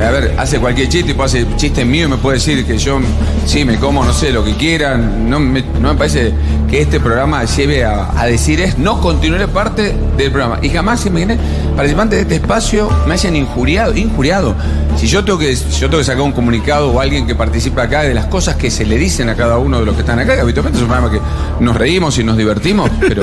[0.00, 3.00] A ver, hace cualquier chiste, puede hacer chiste mío y me puede decir que yo,
[3.44, 5.28] sí, me como, no sé, lo que quieran.
[5.28, 6.32] No me, no me parece
[6.70, 10.58] que este programa lleve a, decir es, no continuaré parte del programa.
[10.60, 11.38] Y jamás imaginé,
[11.74, 14.54] participantes de este espacio me hayan injuriado, injuriado.
[14.98, 18.02] Si yo tengo que, yo tengo que sacar un comunicado o alguien que participa acá
[18.02, 20.34] de las cosas que se le dicen a cada uno de los que están acá,
[20.34, 23.22] que habitualmente es un programa que nos reímos y nos divertimos, pero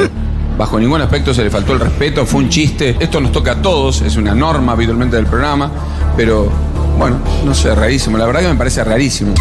[0.58, 2.96] bajo ningún aspecto se le faltó el respeto, fue un chiste.
[3.00, 5.70] Esto nos toca a todos, es una norma habitualmente del programa,
[6.18, 6.50] pero
[6.98, 8.18] bueno, no sé, rarísimo.
[8.18, 9.36] La verdad que me parece rarísimo.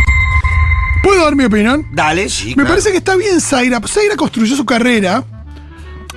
[1.05, 1.87] ¿Puedo dar mi opinión?
[1.93, 2.49] Dale, sí.
[2.49, 2.71] Me claro.
[2.71, 3.79] parece que está bien Zaira.
[3.87, 5.23] Zaira construyó su carrera.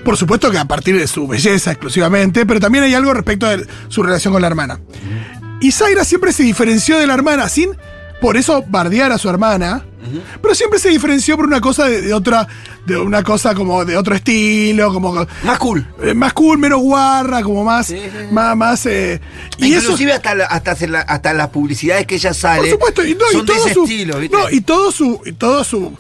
[0.05, 3.67] Por supuesto que a partir de su belleza exclusivamente, pero también hay algo respecto de
[3.89, 4.79] su relación con la hermana.
[5.59, 7.71] Y Zaira siempre se diferenció de la hermana, sin
[8.21, 9.85] por eso bardear a su hermana,
[10.41, 12.47] pero siempre se diferenció por una cosa de, de otra,
[12.85, 15.85] de una cosa como de otro estilo, como Más cool.
[16.01, 18.33] eh, más cool, menos guarra, como más, Sí, sí, sí.
[18.33, 19.19] más, más, eh,
[19.57, 22.61] y eso Inclusive hasta, la- hasta, la- hasta las publicidades que ella sale.
[22.61, 24.35] por supuesto, y, no, y de todo ese su, estilo, ¿viste?
[24.37, 25.93] no, y todo su, y todo su,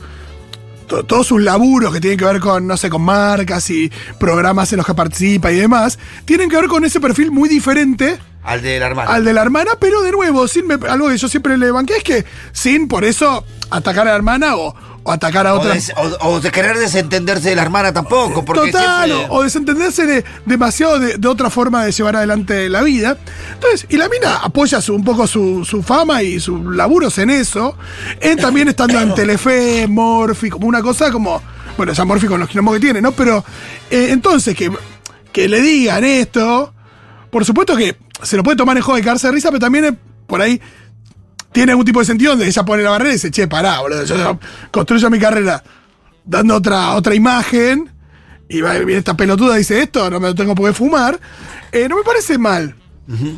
[0.87, 4.71] to- todos sus laburos que tienen que ver con, no sé, con marcas y programas
[4.71, 8.61] en los que participa y demás, tienen que ver con ese perfil muy diferente Al
[8.61, 9.11] de la hermana.
[9.11, 11.97] al de la hermana, pero de nuevo, sin me- algo que yo siempre le banqué
[11.97, 15.75] es que sin por eso atacar a la hermana o, o atacar a o, otra.
[15.97, 18.45] o- o de querer desentenderse de la hermana tampoco.
[18.45, 22.81] Porque Total, siempre- o, desentenderse de demasiado de, de otra forma de llevar adelante la
[22.83, 23.17] vida.
[23.53, 27.29] Entonces, y la mina apoya su- un poco su, su fama y sus laburos en
[27.29, 27.77] eso.
[28.21, 31.41] En también estando en Telefe, Morphy, como una cosa como.
[31.75, 33.11] Bueno, ya Morphy con los quilombos que tiene, ¿no?
[33.11, 33.43] Pero
[33.91, 34.71] eh, entonces que,
[35.33, 36.73] que le digan esto.
[37.29, 39.85] Por supuesto que se lo puede tomar en juego de cagarse de risa, pero también
[39.85, 40.61] eh, por ahí
[41.51, 44.03] tiene algún tipo de sentido donde ella pone la barrera y dice, che, pará, boludo,
[44.03, 44.39] yo
[44.71, 45.63] construyo mi carrera
[46.23, 47.91] dando otra, otra imagen,
[48.49, 51.19] y va, viene esta pelotuda y dice esto, no me lo tengo por qué fumar,
[51.71, 52.75] eh, no me parece mal.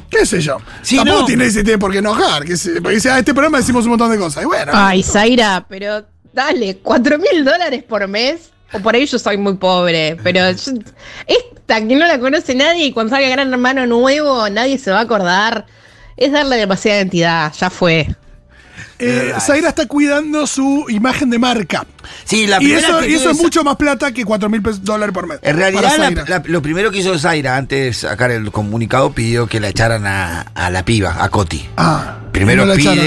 [0.10, 0.58] ¿Qué sé yo?
[0.82, 1.26] Sí, Tampoco no.
[1.28, 2.44] tiene, tiene por qué enojar.
[2.44, 4.42] Que se, porque dice, ah, este programa decimos un montón de cosas.
[4.42, 8.50] Y bueno, Ay, Zaira, pero dale, cuatro mil dólares por mes.
[8.74, 10.74] O por ahí yo soy muy pobre, pero yo-
[11.28, 15.00] esta que no la conoce nadie y cuando salga Gran Hermano nuevo nadie se va
[15.00, 15.66] a acordar.
[16.18, 18.08] Es darle demasiada entidad, ya fue.
[19.00, 21.86] eh, Zaira está cuidando su imagen de marca.
[22.26, 25.26] Sí, la Y eso, y eso es mucho más plata que 4 mil dólares por
[25.28, 25.40] mes.
[25.42, 29.60] En realidad, la- lo primero que hizo Zaira antes de sacar el comunicado pidió que
[29.62, 31.66] la echaran a, a la piba, a Coti.
[31.78, 33.00] ah, Primero no echaron.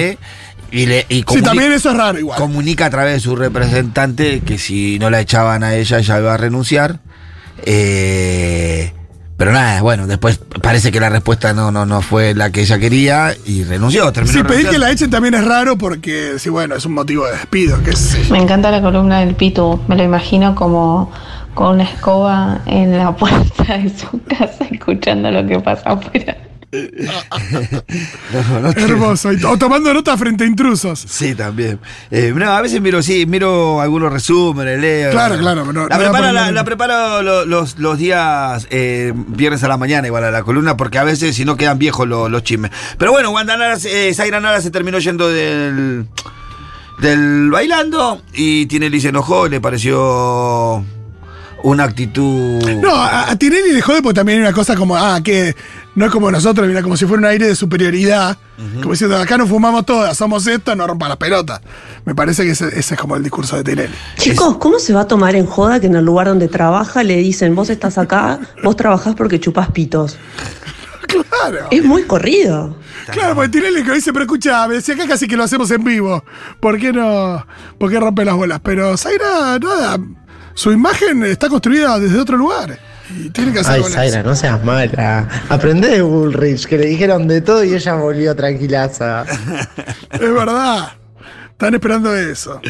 [0.73, 2.39] Y, le, y Sí, comuni- también eso es raro igual.
[2.39, 6.35] comunica a través de su representante que si no la echaban a ella, ella iba
[6.35, 6.99] a renunciar.
[7.65, 8.93] Eh,
[9.37, 12.79] pero nada, bueno, después parece que la respuesta no, no, no fue la que ella
[12.79, 14.13] quería y renunció.
[14.13, 17.27] Terminó Sí, pedir que la echen también es raro porque, sí, bueno, es un motivo
[17.27, 18.21] de despido, qué sé.
[18.31, 19.81] Me encanta la columna del Pitu.
[19.89, 21.11] Me lo imagino como
[21.55, 26.37] con una escoba en la puerta de su casa escuchando lo que pasa afuera.
[28.63, 29.29] No, Hermoso.
[29.49, 31.05] O tomando nota frente a intrusos.
[31.07, 31.79] Sí, también.
[32.11, 35.11] Eh, no, a veces miro, sí, miro algunos resúmenes, leo.
[35.11, 39.77] Claro, claro, no- la, preparo, la, la preparo los, los días eh, viernes a la
[39.77, 42.71] mañana, igual a la columna, porque a veces si no quedan viejos los, los chismes.
[42.99, 46.07] Pero bueno, Wanda Nara, se- eh, Zaira Nara se terminó yendo del,
[47.01, 50.83] del bailando y Tinelli se enojó le pareció
[51.63, 52.63] una actitud.
[52.81, 55.55] No, a, a Tinelli le jode porque también hay una cosa como, ah, que
[55.95, 58.39] no es como nosotros, mira, como si fuera un aire de superioridad.
[58.81, 61.61] Como diciendo, acá no fumamos todas, somos esto, no rompa las pelotas.
[62.05, 63.95] Me parece que ese, ese es como el discurso de Tinelli.
[64.19, 67.17] Chicos, ¿cómo se va a tomar en joda que en el lugar donde trabaja le
[67.17, 70.17] dicen, vos estás acá, vos trabajás porque chupás pitos?
[71.09, 71.67] Claro.
[71.71, 72.77] Es muy corrido.
[73.11, 76.25] Claro, porque Tinelli que dice, pero escuchame, si acá casi que lo hacemos en vivo,
[76.61, 77.45] ¿por qué no?
[77.79, 78.61] ¿Por qué rompe las bolas?
[78.63, 79.99] Pero Zaira, nada,
[80.55, 82.79] su imagen está construida desde otro lugar.
[83.11, 84.29] Y tiene que hacer Ay, Zaira, eso.
[84.29, 85.29] no seas mala.
[85.49, 89.25] Aprende de Bullrich, que le dijeron de todo y ella volvió tranquilaza.
[90.13, 90.93] Es verdad.
[91.51, 92.61] Están esperando eso.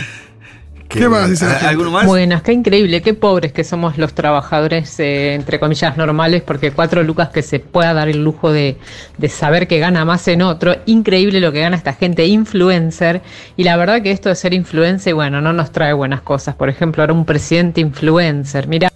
[0.93, 1.67] ¿Qué más dice la gente?
[1.67, 2.07] ¿Alguno más?
[2.07, 7.03] Buenas, qué increíble, qué pobres que somos los trabajadores, eh, entre comillas, normales, porque cuatro
[7.03, 8.77] lucas que se pueda dar el lujo de,
[9.17, 10.77] de saber que gana más en otro.
[10.87, 13.23] Increíble lo que gana esta gente influencer.
[13.57, 16.55] Y la verdad que esto de ser influencer, bueno, no nos trae buenas cosas.
[16.55, 18.69] Por ejemplo, ahora un presidente influencer.
[18.69, 18.93] Mira.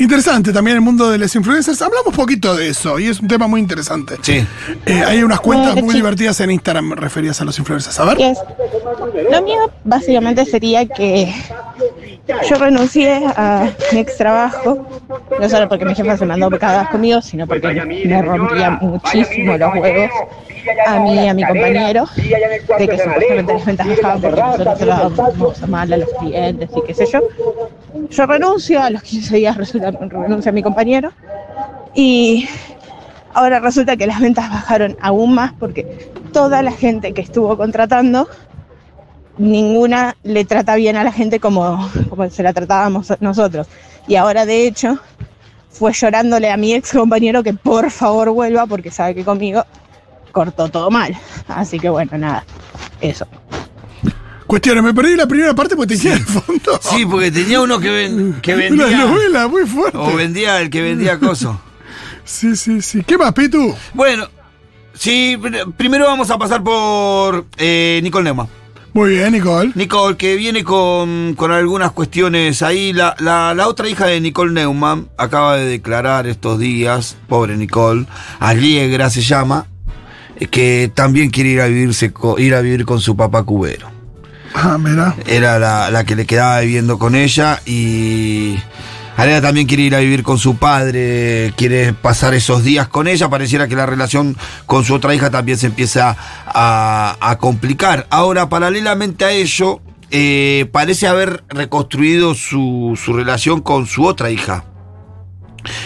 [0.00, 1.82] Interesante también el mundo de las influencers.
[1.82, 4.16] Hablamos poquito de eso y es un tema muy interesante.
[4.22, 4.42] Sí.
[4.86, 8.00] Eh, hay unas cuentas muy divertidas en Instagram referidas a los influencers.
[8.00, 8.16] A ver.
[8.16, 8.38] Yes.
[9.30, 11.30] Lo mío básicamente sería que
[12.48, 14.88] yo renuncié a mi ex trabajo,
[15.38, 17.74] no solo porque mi jefa se mandó pecadas conmigo, sino porque
[18.06, 20.10] me rompía muchísimo los huevos
[20.86, 25.92] a mí y a mi compañero, de que supuestamente las ventas bajaban porque nosotros mal
[25.92, 27.20] a los clientes y qué sé yo.
[28.10, 31.12] Yo renuncio, a los 15 días resulta, renuncia mi compañero
[31.94, 32.48] y
[33.34, 38.28] ahora resulta que las ventas bajaron aún más porque toda la gente que estuvo contratando
[39.38, 43.66] ninguna le trata bien a la gente como, como se la tratábamos nosotros.
[44.06, 44.98] Y ahora, de hecho,
[45.70, 49.64] fue llorándole a mi ex compañero que por favor vuelva porque sabe que conmigo
[50.32, 51.16] cortó todo mal.
[51.48, 52.44] Así que bueno, nada,
[53.00, 53.26] eso.
[54.50, 56.80] Cuestiones, me perdí la primera parte porque tenía el fondo.
[56.82, 58.86] Sí, porque tenía uno que, ven- que vendía.
[58.86, 59.96] Una novela muy fuerte.
[59.96, 61.60] O vendía el que vendía coso.
[62.24, 63.02] Sí, sí, sí.
[63.06, 63.74] ¿Qué más, Pitu?
[63.94, 64.26] Bueno,
[64.92, 68.48] sí, pr- primero vamos a pasar por eh, Nicole Neumann.
[68.92, 69.70] Muy bien, Nicole.
[69.76, 72.92] Nicole, que viene con, con algunas cuestiones ahí.
[72.92, 78.06] La, la- la otra hija de Nicole Neumann acaba de declarar estos días, pobre Nicole,
[78.40, 79.66] Allegra se llama,
[80.40, 83.99] eh, que también quiere ir a, vivirse ir a vivir con su papá cubero.
[84.54, 85.14] Ah, mira.
[85.26, 88.58] Era la, la que le quedaba viviendo con ella y
[89.16, 93.28] Alea también quiere ir a vivir con su padre, quiere pasar esos días con ella.
[93.28, 94.36] Pareciera que la relación
[94.66, 98.06] con su otra hija también se empieza a, a complicar.
[98.10, 104.64] Ahora, paralelamente a ello, eh, parece haber reconstruido su, su relación con su otra hija.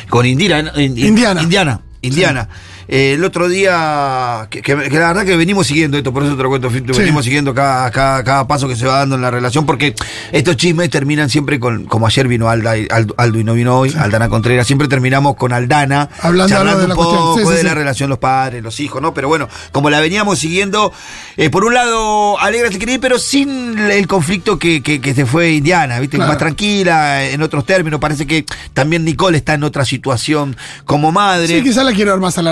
[0.09, 1.43] Con Indira, Indiana.
[1.43, 1.81] Indiana.
[2.03, 2.49] Indiana.
[2.89, 6.37] Eh, el otro día, que, que- que la verdad que venimos siguiendo esto, por eso
[6.37, 7.01] te lo cuento, Fito, Sí.
[7.01, 9.95] venimos siguiendo cada, cada, cada paso que se va dando en la relación, porque
[10.33, 13.79] estos chismes terminan siempre con, como ayer vino Alda, y- Aldo, Aldo y no vino
[13.79, 17.39] hoy, Aldana Contreras, siempre terminamos con Aldana, Hablando de un la poco.
[17.39, 19.15] Sí, de la relación los padres, los hijos, ¿no?
[19.15, 20.93] Pero bueno, como la veníamos siguiendo,
[21.37, 25.53] eh, por un lado, Alegra quería ir, pero sin el conflicto que, que, se fue
[25.53, 26.17] Indiana, ¿viste?
[26.17, 26.31] Claro.
[26.33, 31.47] Más tranquila, en otros términos, parece que también Nicole está en otra situación como madre.
[31.49, 32.43] Sí, quizás la quiero ver más a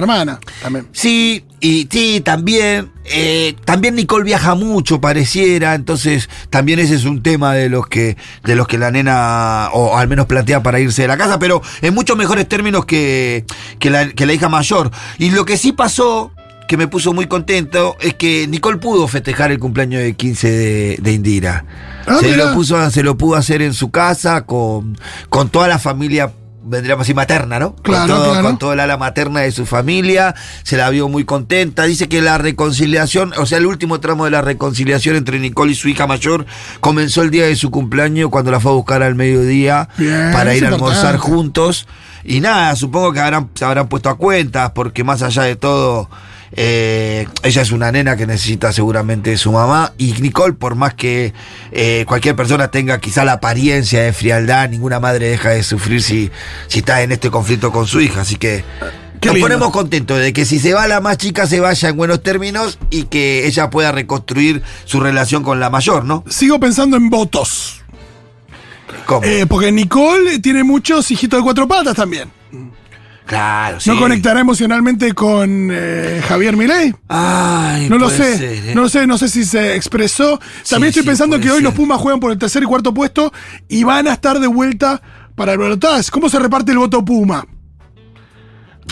[0.63, 0.87] también.
[0.93, 2.91] Sí, y sí, también.
[3.05, 5.75] eh, también Nicole viaja mucho, pareciera.
[5.75, 9.97] Entonces, también ese es un tema de los que, de los que la nena, o
[9.97, 13.45] al menos plantea para irse de la casa, pero en muchos mejores términos que,
[13.79, 14.91] que, la, que la hija mayor.
[15.19, 16.33] Y lo que sí pasó,
[16.69, 20.99] que me puso muy contento, es que Nicole pudo festejar el cumpleaños de 15 de,
[21.01, 21.65] de Indira.
[22.07, 25.79] Ah, se, lo puso, se lo pudo hacer en su casa con, con toda la
[25.79, 26.33] familia.
[26.65, 27.75] Vendríamos así materna, ¿no?
[27.77, 28.47] Claro, con todo, claro.
[28.47, 31.85] con toda la ala materna de su familia, se la vio muy contenta.
[31.85, 35.75] Dice que la reconciliación, o sea, el último tramo de la reconciliación entre Nicole y
[35.75, 36.47] su hija mayor
[36.81, 40.55] comenzó el día de su cumpleaños cuando la fue a buscar al mediodía Bien, para
[40.55, 41.87] ir a almorzar juntos.
[42.25, 46.09] Y nada, supongo que habrán, se habrán puesto a cuentas, porque más allá de todo,
[46.55, 49.93] eh, ella es una nena que necesita seguramente de su mamá.
[49.99, 51.33] Y Nicole, por más que
[51.71, 56.31] eh, cualquier persona tenga quizá la apariencia de frialdad, ninguna madre deja de sufrir si,
[56.69, 58.21] si está en este conflicto con su hija.
[58.23, 58.65] Así que
[59.21, 59.49] Qué nos lindo.
[59.49, 62.79] ponemos contentos de que si se va la más chica, se vaya en buenos términos
[62.91, 66.25] y que ella pueda reconstruir su relación con la mayor, ¿no?
[66.29, 67.83] Sigo pensando en votos.
[69.07, 69.25] ¿Cómo?
[69.25, 72.31] Eh, porque Nicole tiene muchos hijitos de cuatro patas también.
[73.27, 73.91] Claro, sí.
[73.91, 76.95] ¿No conectará emocionalmente con eh, Javier Milei?
[77.09, 78.73] Ay, No lo sé, ser, ¿eh?
[78.75, 80.39] no lo sé, no sé si se expresó.
[80.69, 81.65] También Sí, estoy sí, pensando que hoy ser.
[81.65, 83.33] los Pumas juegan por el tercer y cuarto puesto
[83.69, 85.01] y van a estar de vuelta
[85.35, 86.11] para el balotaje.
[86.11, 87.47] ¿Cómo se reparte el voto Puma?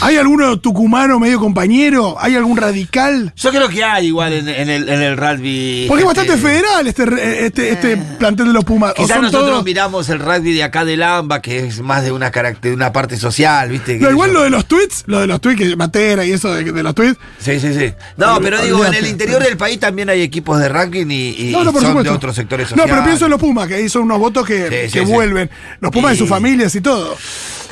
[0.02, 2.16] ¿Hay alguno tucumano medio compañero?
[2.18, 3.32] ¿Hay algún radical?
[3.36, 5.84] Yo creo que hay igual en, en el, en el rugby.
[5.88, 8.94] Porque es gente- bastante federal este, re- este, este plantel de los Pumas.
[8.94, 12.30] Quizás nosotros todos- miramos el rugby de acá del AMBA, que es más de una
[12.30, 13.98] de una parte social, ¿viste?
[13.98, 16.64] No, igual lo de los tweets, lo de los tweets, que Matera y eso de,
[16.72, 17.18] de los tweets.
[17.38, 17.92] Sí, sí, sí.
[18.16, 21.00] No, pero digo, en el interior del país también hay equipos de rugby
[21.38, 22.02] y, No, no, son supuesto.
[22.04, 22.92] de otros sectores No, sociales.
[22.94, 25.12] pero pienso en los Pumas, que ahí son unos votos que, Sí, sí, que sí.
[25.12, 25.50] vuelven.
[25.80, 27.16] Los Pumas de sus familias y todo.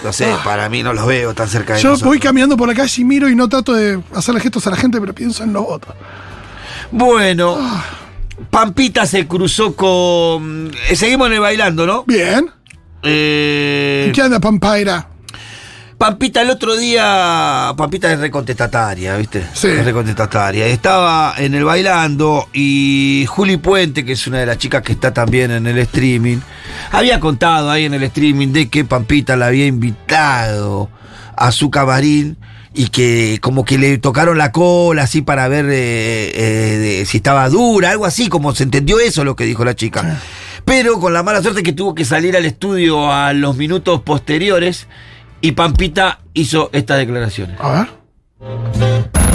[0.05, 2.09] No sé, para mí no los veo tan cerca de Yo nosotros.
[2.09, 4.77] voy caminando por la calle y miro y no trato de hacerle gestos a la
[4.77, 5.95] gente, pero pienso en los votos.
[6.91, 7.59] Bueno,
[8.51, 10.71] Pampita se cruzó con...
[10.89, 12.05] eh, seguimos en el bailando, ¿no?
[12.07, 12.49] Bien.
[13.03, 15.09] Eh, ¿Y qué anda Pampaira?
[15.99, 19.45] Pampita el otro día, Pampita es recontestataria, ¿viste?
[19.53, 19.67] Sí.
[19.67, 20.67] Es recontestataria.
[20.67, 25.13] Estaba en el bailando y Juli Puente, que es una de las chicas que está
[25.13, 26.39] también en el streaming,
[26.91, 30.89] había contado ahí en el streaming de que Pampita la había invitado
[31.37, 32.37] a su camarín
[32.75, 37.49] y que como que le tocaron la cola así para ver eh, eh, si estaba
[37.49, 40.21] dura, algo así, como se entendió eso lo que dijo la chica.
[40.65, 44.87] pero con la mala suerte que tuvo que salir al estudio a los minutos posteriores
[45.41, 47.57] y Pampita hizo estas declaraciones.
[47.61, 49.28] A ver.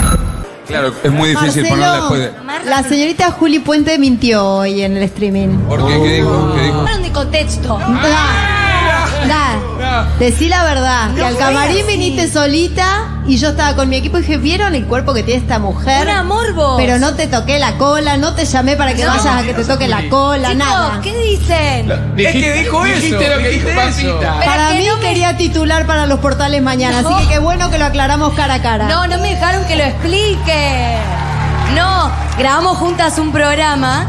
[0.66, 2.20] Claro, es muy difícil Marcelo, ponerla después
[2.64, 2.70] de.
[2.70, 5.58] La señorita Juli Puente mintió hoy en el streaming.
[5.68, 6.00] ¿Por qué?
[6.00, 6.54] ¿Qué dijo?
[6.54, 6.84] ¿Qué dijo?
[7.02, 7.78] De contexto.
[7.78, 8.53] Da,
[10.18, 11.14] Decí la verdad.
[11.14, 14.84] que al camarín viniste solita y yo estaba con mi equipo y dije, ¿vieron el
[14.86, 16.02] cuerpo que tiene esta mujer?
[16.02, 16.74] Un amor vos.
[16.76, 19.10] Pero no te toqué la cola, no te llamé para que No.
[19.10, 21.00] vayas a que te toque la cola, Chicos, nada.
[21.02, 21.90] ¿qué dicen?
[22.16, 22.94] Es que dijo eso.
[23.00, 23.70] dijiste lo que dijo dijiste
[24.02, 24.18] eso.
[24.18, 24.36] Pampita.
[24.40, 27.16] Pero Para que mí no me- quería titular para los portales mañana, No.
[27.16, 28.86] así que qué bueno que lo aclaramos cara a cara.
[28.88, 30.96] No, no me dejaron que lo explique.
[31.74, 34.06] No, grabamos juntas un programa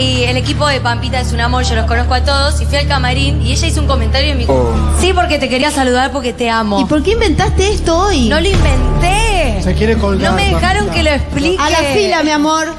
[0.00, 2.76] y el equipo de Pampita es un amor, yo los conozco a todos y fui
[2.78, 6.10] al camarín y ella hizo un comentario y me dijo, sí, porque te quería saludar
[6.12, 6.80] porque te amo.
[6.80, 8.28] ¿Y por qué inventaste esto hoy?
[8.28, 9.60] No lo inventé.
[9.62, 10.30] Se quiere colgar.
[10.30, 10.94] No me dejaron Pampita.
[10.94, 11.62] que lo explique.
[11.62, 12.68] A la fila, mi amor.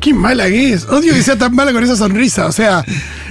[0.00, 0.84] Qué mala que es.
[0.86, 2.46] Odio que sea tan mala con esa sonrisa.
[2.46, 2.84] O sea,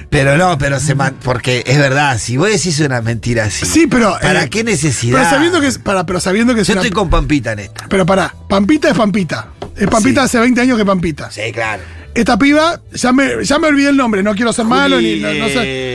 [0.10, 3.66] Pero no, pero se man- porque es verdad, si vos decís una mentira así.
[3.66, 4.18] sí, pero.
[4.22, 5.20] ¿Para eh, qué necesidad?
[5.20, 5.78] Pero sabiendo que es.
[5.80, 7.86] Para, pero sabiendo que es Yo una- estoy con Pampita en esta.
[7.90, 9.48] Pero pará, Pampita es Pampita.
[9.78, 10.26] Es Pampita Sí.
[10.26, 11.30] hace 20 años que Pampita.
[11.32, 11.84] Sí, claro.
[12.14, 15.20] Esta piba, ya me, ya me olvidé el nombre, no quiero ser Juli, malo, ni
[15.20, 15.54] no, no sé,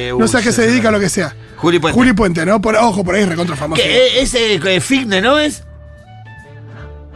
[0.08, 1.34] eh, no sé a qué se se dedica, me- lo que sea.
[1.56, 1.94] Juli Puente.
[1.98, 2.60] Juli Puente, ¿no?
[2.60, 3.82] Por, ojo, por ahí es recontra famoso.
[3.82, 5.62] ¿Qué, eh, ese eh, fitness, ¿no es?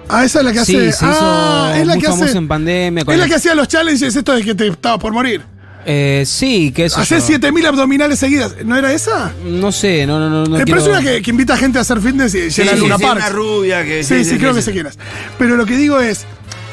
[0.08, 0.92] Ah, esa es la que Sí, hace.
[0.92, 2.36] se hizo ah, es la que hace.
[2.38, 3.02] en pandemia.
[3.02, 5.42] Es la el- que hacía los challenges, esto de que te estaba por morir.
[5.88, 7.00] Eh, sí, que eso.
[7.00, 8.54] Hacer 7000 abdominales seguidas.
[8.64, 9.32] ¿No era esa?
[9.44, 10.44] No sé, no, no, no.
[10.44, 12.72] no pero quiero- es una que, que invita a gente a hacer fitness y llena
[12.72, 13.16] sí, Luna sí, Park.
[13.18, 14.72] una rubia que- Sí, sí, sí, creo sí, que sí.
[14.72, 14.98] quién es.
[15.38, 16.24] Pero lo que digo es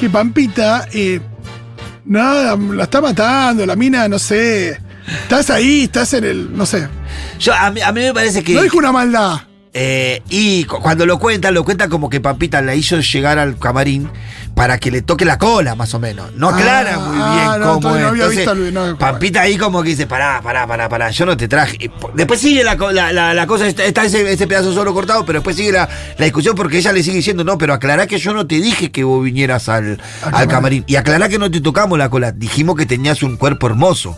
[0.04, 1.22] que Pampita, eh,
[2.04, 4.78] nada, la está matando, la mina, no sé.
[5.08, 6.58] Estás ahí, estás en el.
[6.58, 6.90] No sé.
[7.40, 8.54] Yo, a, mí, a mí me parece que.
[8.54, 9.44] No dijo una maldad.
[9.76, 13.58] Eh, y cu- cuando lo cuenta, lo cuenta como que Pampita la hizo llegar al
[13.58, 14.08] camarín
[14.54, 16.32] para que le toque la cola, más o menos.
[16.36, 18.04] No Ah, aclara muy bien ah, no, cómo todavía es.
[18.04, 21.10] no había Entonces, visto el- no, Pampita ahí como que dice, pará, pará, pará, pará,
[21.10, 21.90] yo no te traje.
[22.14, 25.40] Después sigue la, la, la- la cosa, está, está ese, ese pedazo solo cortado, pero
[25.40, 28.32] después sigue la, la discusión porque ella le sigue diciendo, no, pero aclará que yo
[28.36, 30.84] no te dije que vos vinieras al, al camarín.
[30.86, 34.16] Y aclará que no te tocamos la cola, dijimos que tenías un cuerpo hermoso.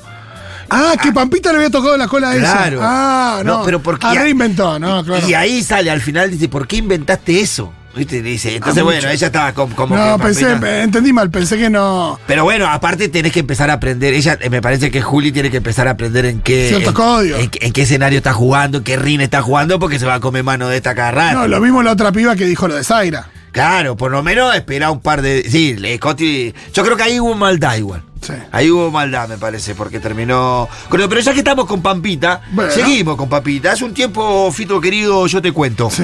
[0.69, 2.51] Ah, que Pampita le había tocado la cola a ella.
[2.51, 2.80] Claro.
[2.82, 3.60] Ah, no.
[3.60, 5.28] No, pero porque- Ah, reinventó, no, claro.
[5.28, 7.71] Y ahí sale al final, dice, ¿por qué inventaste eso?
[7.95, 8.21] ¿Viste?
[8.21, 11.58] Dice, entonces Ah, bueno, ella estaba com- como no, que pensé, Pampita- entendí mal, pensé
[11.58, 12.19] que no.
[12.28, 14.13] Pero bueno, aparte tenés que empezar a aprender.
[14.13, 16.67] Ella, eh, me parece que Juli tiene que empezar a aprender en qué.
[16.67, 17.39] Ciertos en, códigos.
[17.39, 20.43] En, en qué escenario está jugando, qué ring está jugando, porque se va a comer
[20.43, 21.38] mano de esta cada rato.
[21.39, 23.30] No, lo mismo la otra piba que dijo lo de Zaira.
[23.56, 25.50] Claro, por lo menos espera un par de.
[25.50, 26.54] Sí, Coti.
[26.74, 28.04] Yo creo que ahí hubo maldad igual.
[28.22, 28.34] Sí.
[28.52, 30.68] Ahí hubo maldad, me parece, porque terminó.
[30.91, 32.70] Pero, pero ya que estamos con Pampita, Bueno.
[32.70, 33.72] seguimos con Pampita.
[33.72, 35.89] Hace un tiempo, Fito querido, yo te cuento.
[35.89, 36.04] Sí.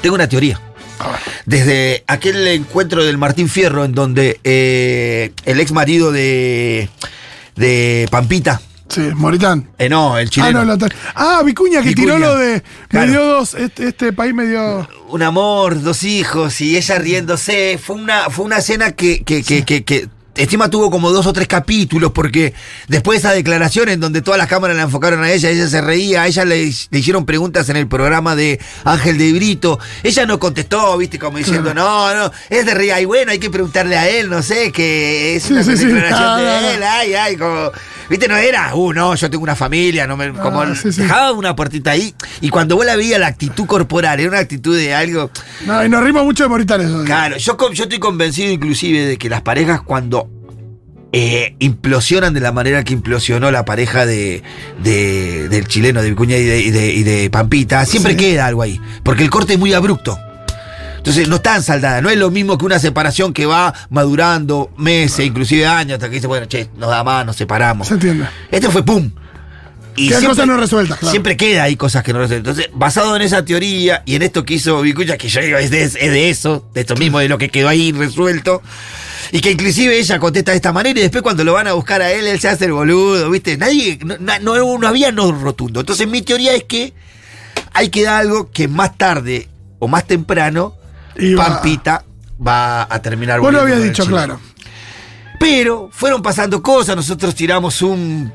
[0.00, 0.58] Tengo una teoría.
[1.44, 6.88] Desde aquel encuentro del Martín Fierro, en donde eh, el ex marido de,
[7.56, 9.68] de Pampita, Sí, Moritán.
[9.78, 12.14] eh, no, el Ah, chileno, no, la otra- ah, Vicuña que Vicuña.
[12.14, 12.62] tiró lo de.
[12.88, 13.06] Claro.
[13.06, 13.54] Me dio dos.
[13.54, 14.88] Este, este país me dio.
[15.08, 19.64] un amor, dos hijos y ella riéndose, fue una, fue una escena que, que, que,
[19.64, 22.54] que- que encima tuvo como dos o tres capítulos, porque
[22.88, 25.80] después de esa declaración en donde todas las cámaras la enfocaron a ella, ella se
[25.80, 30.26] reía, a ella le, le hicieron preguntas en el programa de Ángel de Brito, ella
[30.26, 33.96] no contestó, viste, como diciendo, no, no, es de reír, y bueno, hay que preguntarle
[33.96, 35.84] a él, no sé, que es una sí, sí.
[35.86, 36.68] declaración Ah, de no, no.
[36.68, 37.70] él, ay, ay, como,
[38.08, 40.90] viste, no era, uh, no, yo tengo una familia, no me, como, Ah, sí.
[40.90, 44.76] dejaba una puertita ahí, y cuando vos la veías, la actitud corporal, era una actitud
[44.76, 45.30] de algo,
[45.66, 47.04] No, y nos rimos mucho de Moritán eso.
[47.04, 50.25] Claro, yo, yo estoy convencido inclusive de que las parejas cuando
[51.18, 54.42] eh, implosionan de la manera que implosionó la pareja de,
[54.82, 58.18] de- del chileno, de Vicuña y de, y de- y de Pampita, siempre Sí.
[58.18, 60.18] queda algo ahí, porque el corte es muy abrupto.
[60.98, 65.24] Entonces no están saldadas, no es lo mismo que una separación que va madurando meses,
[65.24, 67.88] inclusive años, hasta que dice, bueno, che, nos da más, nos separamos.
[67.88, 68.26] Se entiende.
[68.50, 69.10] Este fue pum.
[69.98, 71.10] Y Quedan cosas no resueltas, claro.
[71.12, 72.50] Siempre queda ahí cosas que no resueltas.
[72.58, 75.70] Entonces, basado en esa teoría y en esto que hizo Vicuña, que yo digo, es
[75.70, 78.60] de, es de eso, de esto mismo, de lo que quedó ahí resuelto.
[79.32, 82.00] Y que inclusive ella contesta de esta manera y después cuando lo van a buscar
[82.02, 83.56] a él, él se hace el boludo, ¿viste?
[83.56, 85.80] Nadie, no, no, no había no rotundo.
[85.80, 86.92] Entonces mi teoría es que
[87.72, 90.74] hay que dar algo que más tarde o más temprano
[91.38, 92.04] va- Pampita
[92.46, 94.40] va a terminar Vos lo habías dicho, claro.
[95.38, 98.32] Pero fueron pasando cosas, nosotros tiramos un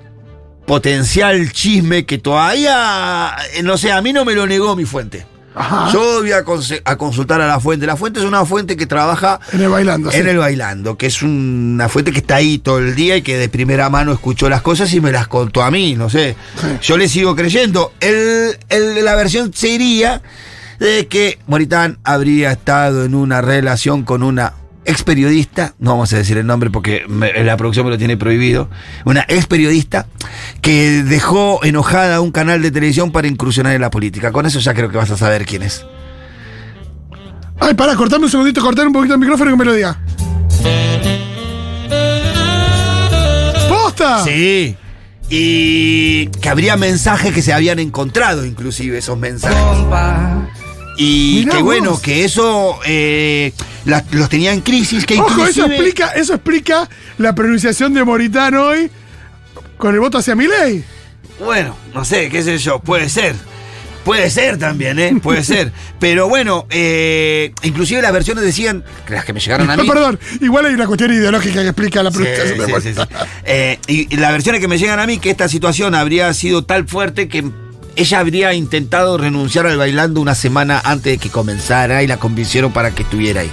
[0.66, 5.26] potencial chisme que todavía, eh, no sé, a mí no me lo negó mi fuente.
[5.54, 5.90] Ajá.
[5.92, 6.44] Yo voy a,
[6.86, 7.86] a consultar a la fuente.
[7.86, 10.10] La fuente es una fuente que trabaja En el bailando.
[10.12, 10.18] sí.
[10.18, 13.38] en el bailando, que es una fuente que está ahí todo el día y que
[13.38, 16.36] de primera mano escuchó las cosas y me las contó a mí, no sé.
[16.62, 16.68] Sí.
[16.82, 17.92] Yo le sigo creyendo.
[18.00, 20.22] El, el- la versión sería
[20.80, 24.54] de que Moritán habría estado en una relación con una
[24.92, 28.18] ex periodista, no vamos a decir el nombre porque me- la producción me lo tiene
[28.18, 28.70] prohibido,
[29.06, 30.06] una ex periodista
[30.62, 34.32] que dejó enojada un canal de televisión para incursionar en la política.
[34.32, 35.86] Con eso ya creo que vas a saber quién es.
[37.60, 40.00] Ay, para, cortame un segundito, cortar un poquito el micrófono y que me lo diga.
[43.70, 44.24] ¡Posta!
[44.24, 44.76] Sí.
[45.30, 49.58] Y que habría mensajes que se habían encontrado, inclusive esos mensajes.
[50.98, 51.66] Y Mirá que vos.
[51.66, 53.54] bueno, que eso eh,
[53.86, 58.56] la- los tenía en crisis, que Ojo, eso explica, eso explica la pronunciación de Moritán
[58.56, 58.90] hoy
[59.78, 60.84] con el voto hacia Milei.
[61.40, 63.36] Bueno, no sé, qué sé yo, puede ser.
[64.04, 65.14] Puede ser también, ¿eh?
[65.22, 65.72] Puede ser.
[66.00, 69.84] Pero bueno, eh, inclusive las versiones decían, las que me llegaron a mí.
[69.88, 73.08] No, perdón, igual hay una cuestión ideológica que explica la pronunciación de sí, Moritán.
[73.10, 73.26] sí, sí.
[73.46, 76.64] Eh, y, y las versiones que me llegan a mí, que esta situación habría sido
[76.66, 77.44] tal fuerte que
[77.96, 82.72] ella habría intentado renunciar al bailando una semana antes de que comenzara y la convencieron
[82.72, 83.52] para que estuviera ahí.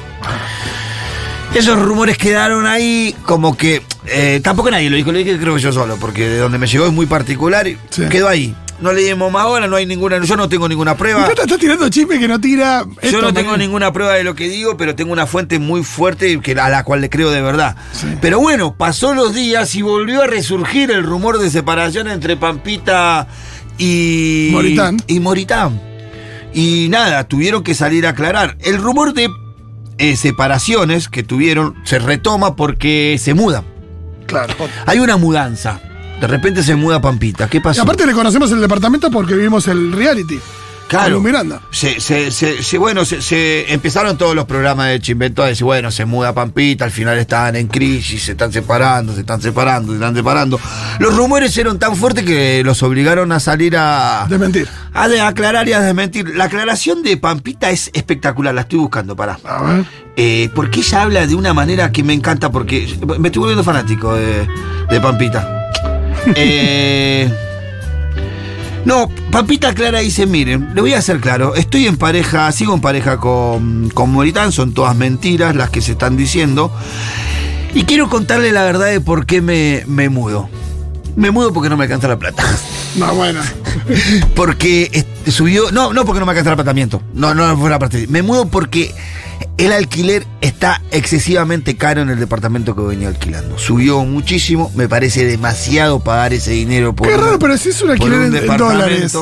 [1.55, 3.83] Esos rumores quedaron ahí como que...
[4.07, 6.67] eh, tampoco nadie lo dijo, lo dije creo que yo solo, porque de donde me
[6.67, 7.79] llegó es muy particular y
[8.11, 8.55] quedó ahí.
[8.81, 11.23] No le dimos más ahora, no hay ninguna, yo no tengo ninguna prueba.
[11.23, 12.85] Usted está tirando chisme que no tira.
[13.03, 16.39] Yo no tengo ninguna prueba de lo que digo, pero tengo una fuente muy fuerte
[16.41, 17.75] que, a la cual le creo de verdad.
[18.21, 23.27] Pero bueno, pasó los días y volvió a resurgir el rumor de separación entre Pampita
[23.79, 24.97] y Moritán.
[25.07, 25.81] Y Moritán.
[26.53, 28.57] Y nada, tuvieron que salir a aclarar.
[28.61, 29.29] El rumor de
[29.99, 33.65] eh, separaciones que tuvieron se retoma porque se mudan.
[34.27, 34.55] Claro.
[34.87, 35.81] Hay una mudanza.
[36.21, 37.49] De repente se muda Pampita.
[37.49, 37.83] ¿Qué Y pasó?
[37.83, 40.39] aparte le conocemos el departamento porque vimos el reality.
[40.89, 41.21] Claro.
[41.21, 41.61] Miranda.
[41.71, 45.91] Se, se- se- se- bueno, se, empezaron todos los programas de Chimbento a decir, bueno,
[45.91, 49.97] se muda Pampita, al final estaban en crisis, se están separando, se están separando, se
[49.99, 50.59] están separando.
[50.99, 54.27] Los rumores eran tan fuertes que los obligaron a salir a...
[54.29, 54.67] Desmentir.
[54.95, 56.35] A de aclarar y a desmentir.
[56.37, 59.39] La aclaración de Pampita es espectacular, la estoy buscando, para.
[59.45, 59.85] A ver.
[60.17, 64.15] Eh, porque ella habla de una manera que me encanta, porque me estoy volviendo fanático
[64.15, 64.49] de,
[64.91, 65.71] de Pampita.
[66.35, 67.31] Eh,
[68.85, 72.81] no, Pampita Clara dice, miren, le voy a hacer claro, estoy en pareja, sigo en
[72.81, 76.73] pareja con, con Moritán, son todas mentiras las que se están diciendo.
[77.75, 80.49] Y quiero contarle la verdad de por qué me, me mudo.
[81.17, 82.45] Me mudo porque no me alcanza la plata.
[82.97, 83.41] No, bueno.
[84.35, 85.71] Porque subió.
[85.71, 87.03] No, no porque no me alcanza el apartamento.
[87.15, 88.07] No, no fue la parte.
[88.09, 88.95] Me mudo porque
[89.59, 93.59] el alquiler está excesivamente caro en el departamento que venía alquilando.
[93.59, 94.71] Subió muchísimo.
[94.75, 97.09] Me parece demasiado pagar ese dinero por.
[97.09, 99.17] Qué un- raro, pero si es un alquiler un en, dólares.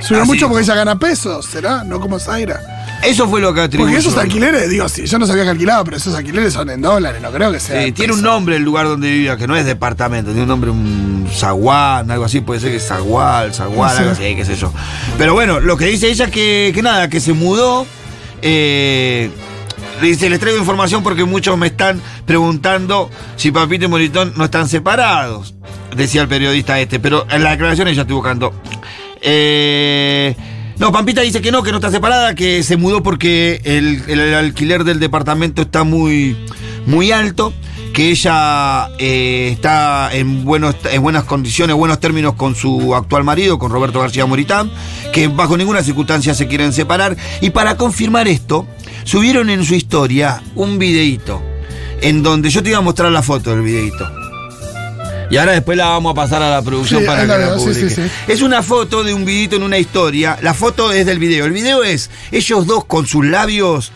[0.00, 1.84] Subió mucho porque ella gana pesos, ¿será?
[1.84, 2.60] No como Zaira.
[3.04, 3.90] Eso fue lo que atribuyó.
[3.90, 6.80] Porque esos alquileres, digo, sí, yo no sabía que alquilaba, pero esos alquileres son en
[6.80, 7.80] dólares, no creo que sea.
[7.80, 10.48] Sí, en tiene un nombre el lugar donde vivía, que no es departamento, tiene un
[10.48, 14.02] nombre, un zaguán, algo así, puede ser que es zagual, zagual, No sé.
[14.02, 14.72] algo así, qué sé yo.
[15.18, 17.86] Pero bueno, lo que dice ella que, que nada, que se mudó.
[18.42, 19.30] Eh,
[20.00, 24.68] dice, les traigo información porque muchos me están preguntando si Papito y Moritón no están
[24.68, 25.54] separados,
[25.96, 28.52] decía el periodista este, pero en la declaración ella estoy buscando.
[29.20, 30.34] Eh,
[30.78, 34.34] no, Pampita dice que no, que no está separada, que se mudó porque el, el
[34.34, 36.36] alquiler del departamento está muy,
[36.86, 37.52] muy alto,
[37.92, 43.58] que ella eh, está en, buenos, en buenas condiciones, buenos términos con su actual marido,
[43.58, 44.70] con Roberto García Moritán,
[45.12, 47.16] que bajo ninguna circunstancia se quieren separar.
[47.40, 48.66] Y para confirmar esto,
[49.04, 51.42] subieron en su historia un videíto,
[52.00, 54.10] en donde yo te iba a mostrar la foto del videíto.
[55.30, 57.88] Y ahora después la vamos a pasar a la producción Sí, para que la publique.
[57.88, 58.02] sí, sí.
[58.28, 60.38] Es una foto de un videito en una historia.
[60.42, 61.46] La foto es del video.
[61.46, 63.92] El video es ellos dos con sus labios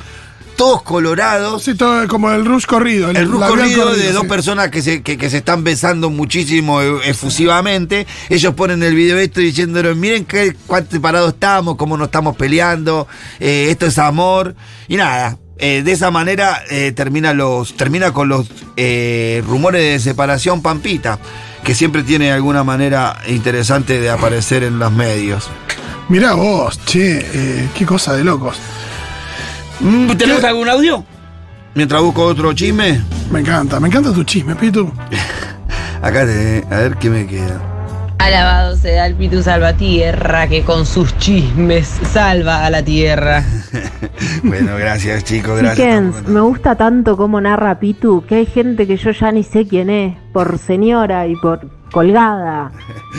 [0.57, 1.63] todos colorados.
[1.63, 3.11] Sí, todo como el rush corrido.
[3.11, 6.81] El rush labial corrido de dos personas que se, que, que se están besando muchísimo
[6.83, 8.07] eh, efusivamente.
[8.29, 13.07] Ellos ponen el video esto diciéndonos, miren qué cuánto separados estamos, cómo nos estamos peleando,
[13.39, 14.57] eh, esto es amor.
[14.89, 18.47] Y nada, eh, de esa manera eh, termina, los, termina con los
[18.77, 21.19] eh, rumores de separación Pampita,
[21.65, 25.49] que siempre tiene alguna manera interesante de aparecer en los medios.
[26.09, 28.59] Mirá vos, che, qué cosa de locos.
[29.81, 31.05] Mm, ¿Tenemos algún audio?
[31.75, 33.03] Mientras busco otro chisme.
[33.31, 34.91] Me encanta, me encanta tu chisme, Pitu.
[36.03, 37.61] Acá te, a ver qué me queda.
[38.19, 43.45] Alabado sea el Pitu Salvatierra que con sus chismes salva a la tierra.
[44.43, 45.77] Bueno, gracias chicos, gracias.
[45.77, 49.67] Chickens, me gusta tanto cómo narra Pitu que hay gente que yo ya ni sé
[49.67, 52.71] quién es, por señora y por colgada.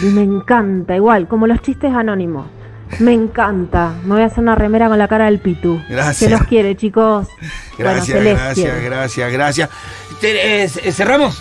[0.01, 2.47] Y me encanta, igual, como los chistes anónimos.
[2.99, 3.93] Me encanta.
[4.03, 5.81] Me voy a hacer una remera con la cara del Pitu.
[5.89, 6.17] Gracias.
[6.17, 7.27] Se los quiere, chicos.
[7.77, 8.85] Gracias, bueno, gracias, quiere.
[8.85, 9.69] gracias, gracias.
[10.21, 11.39] Eh, eh, ¿Cerramos?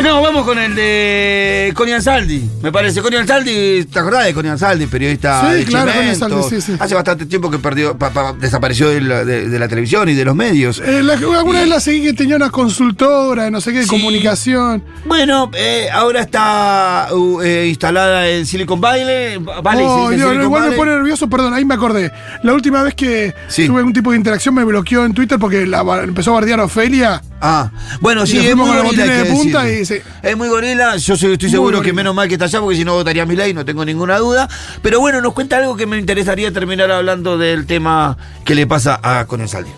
[0.00, 3.00] No, vamos con el de Connie Ansaldi, me parece.
[3.02, 6.10] Connie Ansaldi, ¿te acordás de Connie Ansaldi, periodista Sí, de claro, Connie?
[6.10, 6.72] Ansaldi, sí, sí.
[6.78, 10.14] Hace bastante tiempo que perdió, pa- pa- desapareció de la, de- de la televisión y
[10.14, 10.80] de los medios.
[10.84, 14.82] Eh, la- alguna vez la seguí que tenía una consultora no sé qué, de comunicación.
[15.04, 19.38] Bueno, eh, ahora está uh, eh, instalada en Silicon Valley.
[19.62, 22.10] Valley Oh, Dios, Silicon igual me pone nervioso, perdón, ahí me acordé.
[22.42, 25.82] La última vez que tuve algún tipo de interacción me bloqueó en Twitter porque la,
[26.02, 27.22] empezó a bardear a Ofelia.
[27.44, 29.82] Ah, bueno, sí, es muy con gorila, de punta y.
[30.22, 32.76] Es muy gorila, yo soy- estoy Muy seguro que menos mal que está allá, porque
[32.76, 34.48] si no votaría mi ley, no tengo ninguna duda.
[34.80, 39.00] Pero bueno, nos cuenta algo que me interesaría terminar hablando del tema que le pasa
[39.02, 39.70] a Connie Ansaldi.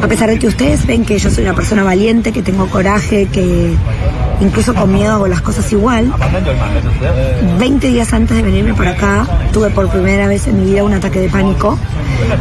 [0.00, 3.26] A pesar de que ustedes ven que yo soy una persona valiente, que tengo coraje,
[3.26, 3.74] que
[4.40, 6.12] incluso con miedo hago las cosas igual,
[7.58, 10.94] 20 días antes de venirme para acá tuve por primera vez en mi vida un
[10.94, 11.76] ataque de pánico,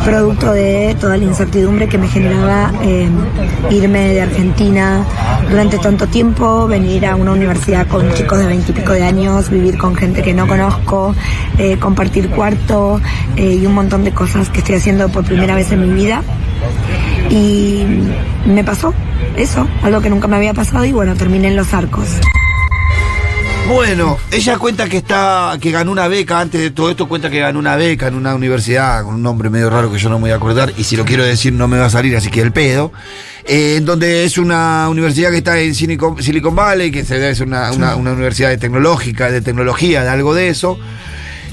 [0.06, 3.10] producto de toda la incertidumbre que me generaba eh,
[3.72, 5.04] irme de Argentina
[5.50, 9.50] durante tanto tiempo, venir a una universidad con chicos de 20 y pico de años,
[9.50, 11.16] vivir con gente que no conozco,
[11.58, 13.02] eh, compartir cuarto
[13.36, 16.22] eh, y un montón de cosas que estoy haciendo por primera vez en mi vida.
[17.30, 17.86] Y
[18.46, 18.94] me pasó
[19.36, 22.08] eso, algo que nunca me había pasado y bueno, terminé en los arcos.
[23.68, 27.40] Bueno, ella cuenta que está, que ganó una beca, antes de todo esto cuenta que
[27.40, 30.22] ganó una beca en una universidad con un nombre medio raro que yo no me
[30.22, 32.40] voy a acordar, y si lo quiero decir no me va a salir, así que
[32.42, 32.94] el pedo.
[33.44, 37.72] eh, en donde es una universidad que está en Silicon, Silicon Valley, que ser una,
[37.74, 40.78] una- una universidad de tecnológica, de tecnología, de algo de eso.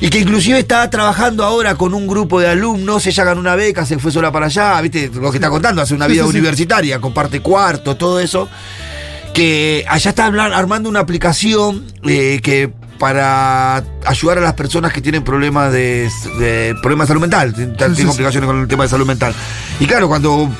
[0.04, 3.86] Y que inclusive está trabajando ahora con un grupo de alumnos, ella ganó una beca,
[3.86, 6.36] se fue sola para allá, viste, lo que está contando, hace una vida sí, sí.
[6.36, 8.46] universitaria, comparte cuarto, todo eso
[9.32, 15.24] que allá está armando una aplicación eh, que para ayudar a las personas que tienen
[15.24, 19.34] problemas de, de problemas de salud mental, tienen complicaciones con el tema de salud mental.
[19.80, 20.50] Y claro, cuando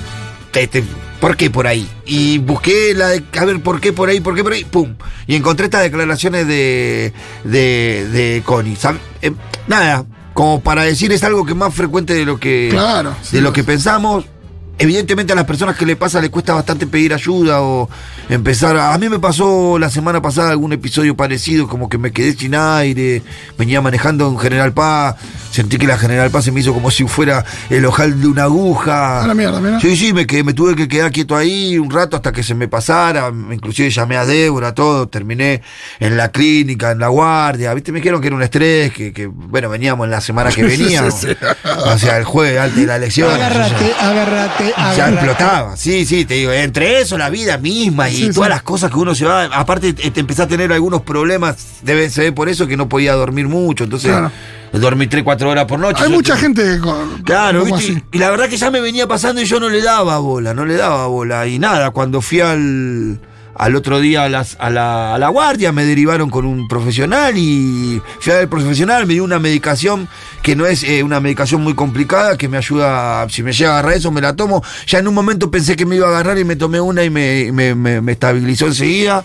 [0.52, 0.82] te- te-
[1.24, 1.88] ¿Por qué por ahí?
[2.04, 4.20] Y busqué la de, a ver, ¿por qué por ahí?
[4.20, 4.62] ¿Por qué por ahí?
[4.64, 4.94] ¡Pum!
[5.26, 7.14] Y encontré estas declaraciones de,
[7.44, 8.76] de, de Connie.
[9.22, 9.32] Eh,
[9.66, 10.04] nada,
[10.34, 13.42] como para decir es algo que es más frecuente de lo que, Claro, sí, de
[13.42, 14.26] lo que pensamos.
[14.76, 17.88] Evidentemente a las personas que le pasa les cuesta bastante pedir ayuda o
[18.28, 18.76] empezar.
[18.76, 22.34] A, a mí me pasó la semana pasada algún episodio parecido, como que me quedé
[22.34, 23.22] sin aire,
[23.56, 25.14] venía manejando en General Paz,
[25.52, 28.42] sentí que la General Paz se me hizo como si fuera el ojal de una
[28.44, 29.22] aguja.
[29.22, 29.78] A la mierda, mira.
[29.80, 32.54] Sí, sí, me, quedé- me tuve que quedar quieto ahí un rato hasta que se
[32.54, 33.28] me pasara.
[33.52, 35.06] Inclusive llamé a Débora, todo.
[35.08, 35.62] Terminé
[36.00, 37.72] en la clínica, en la guardia.
[37.74, 37.92] ¿Viste?
[37.92, 41.26] Me dijeron que era un estrés, que, que, bueno, veníamos en la semana que veníamos.
[41.86, 43.30] O sea, el jueves antes de la elección.
[43.32, 44.63] Agárrate, agárrate,
[44.96, 48.54] Ya explotaba, sí, sí, te digo, entre eso, la vida misma y Sí, todas sí.
[48.54, 52.34] las cosas que uno se va, aparte te empezás a tener algunos problemas, debe ser
[52.34, 54.30] por eso que no podía dormir mucho, entonces Claro.
[54.72, 56.02] dormí 3, 4 horas por noche.
[56.04, 57.78] Hay Yo mucha te- gente con, Claro, ¿viste?
[57.78, 58.02] así.
[58.12, 60.64] Y la verdad que ya me venía pasando y yo no le daba bola, no
[60.64, 61.46] le daba bola.
[61.46, 63.20] Y nada, cuando fui al,
[63.56, 67.36] al otro día a, las- a la, a la guardia, me derivaron con un profesional
[67.38, 70.08] y fui al profesional, me dio una medicación
[70.42, 73.78] que no es eh, una medicación muy complicada, que me ayuda, si me llega a
[73.78, 74.62] agarrar eso, me la tomo.
[74.86, 77.10] Ya en un momento pensé que me iba a agarrar y me tomé una y
[77.10, 79.24] me, estabilizó enseguida.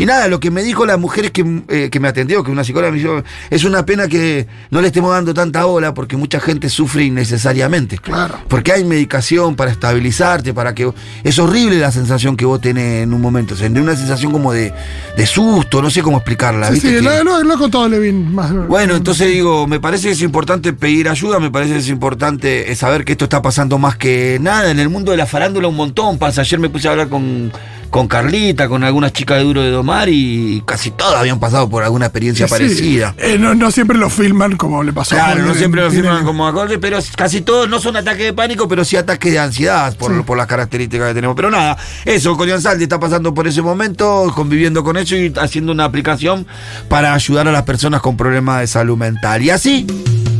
[0.00, 2.64] Y nada, lo que me dijo la mujer que, eh, que me atendió, que una
[2.64, 6.40] psicóloga me dijo, es una pena que no le estemos dando tanta bola porque mucha
[6.40, 7.98] gente sufre innecesariamente.
[7.98, 8.38] Claro.
[8.48, 10.90] Porque hay medicación para estabilizarte, para que...
[11.22, 14.52] Es horrible la sensación que vos tenés en un momento, o sea, una sensación como
[14.52, 14.72] de,
[15.16, 16.68] de susto, no sé cómo explicarla.
[16.68, 16.88] Sí, ¿viste?
[16.88, 18.52] sí, Que- lo, lo- lo ha contado Levin más.
[18.68, 22.72] bueno, entonces digo, me parece que es importante pedir ayuda, me parece que es importante
[22.72, 24.70] eh, saber que esto está pasando más que nada.
[24.70, 26.40] En el mundo de la farándula un montón pasa.
[26.40, 27.52] Ayer me puse a hablar con,
[27.90, 31.82] con Carlita, con algunas chicas de Duro de Domar y casi todas habían pasado por
[31.82, 33.14] alguna experiencia Sí, parecida.
[33.18, 35.90] eh, no, no siempre lo filman como le pasó a Claro, no en siempre lo
[35.90, 39.38] firman como acorde, pero casi todos no son ataques de pánico, pero sí ataques de
[39.40, 41.34] ansiedad por, por las características que tenemos.
[41.36, 45.72] Pero nada, eso, Corian Saldi está pasando por ese momento, conviviendo con eso y haciendo
[45.72, 46.46] una aplicación
[46.88, 49.42] para ayudar a las personas con problemas de salud mental.
[49.42, 49.86] Y así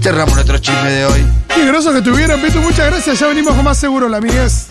[0.02, 1.24] cerramos nuestro chisme de hoy.
[1.52, 2.60] Qué groso que tuvieron, Pitu.
[2.60, 3.18] Muchas gracias.
[3.18, 4.68] Ya venimos con más seguro, la amiguez.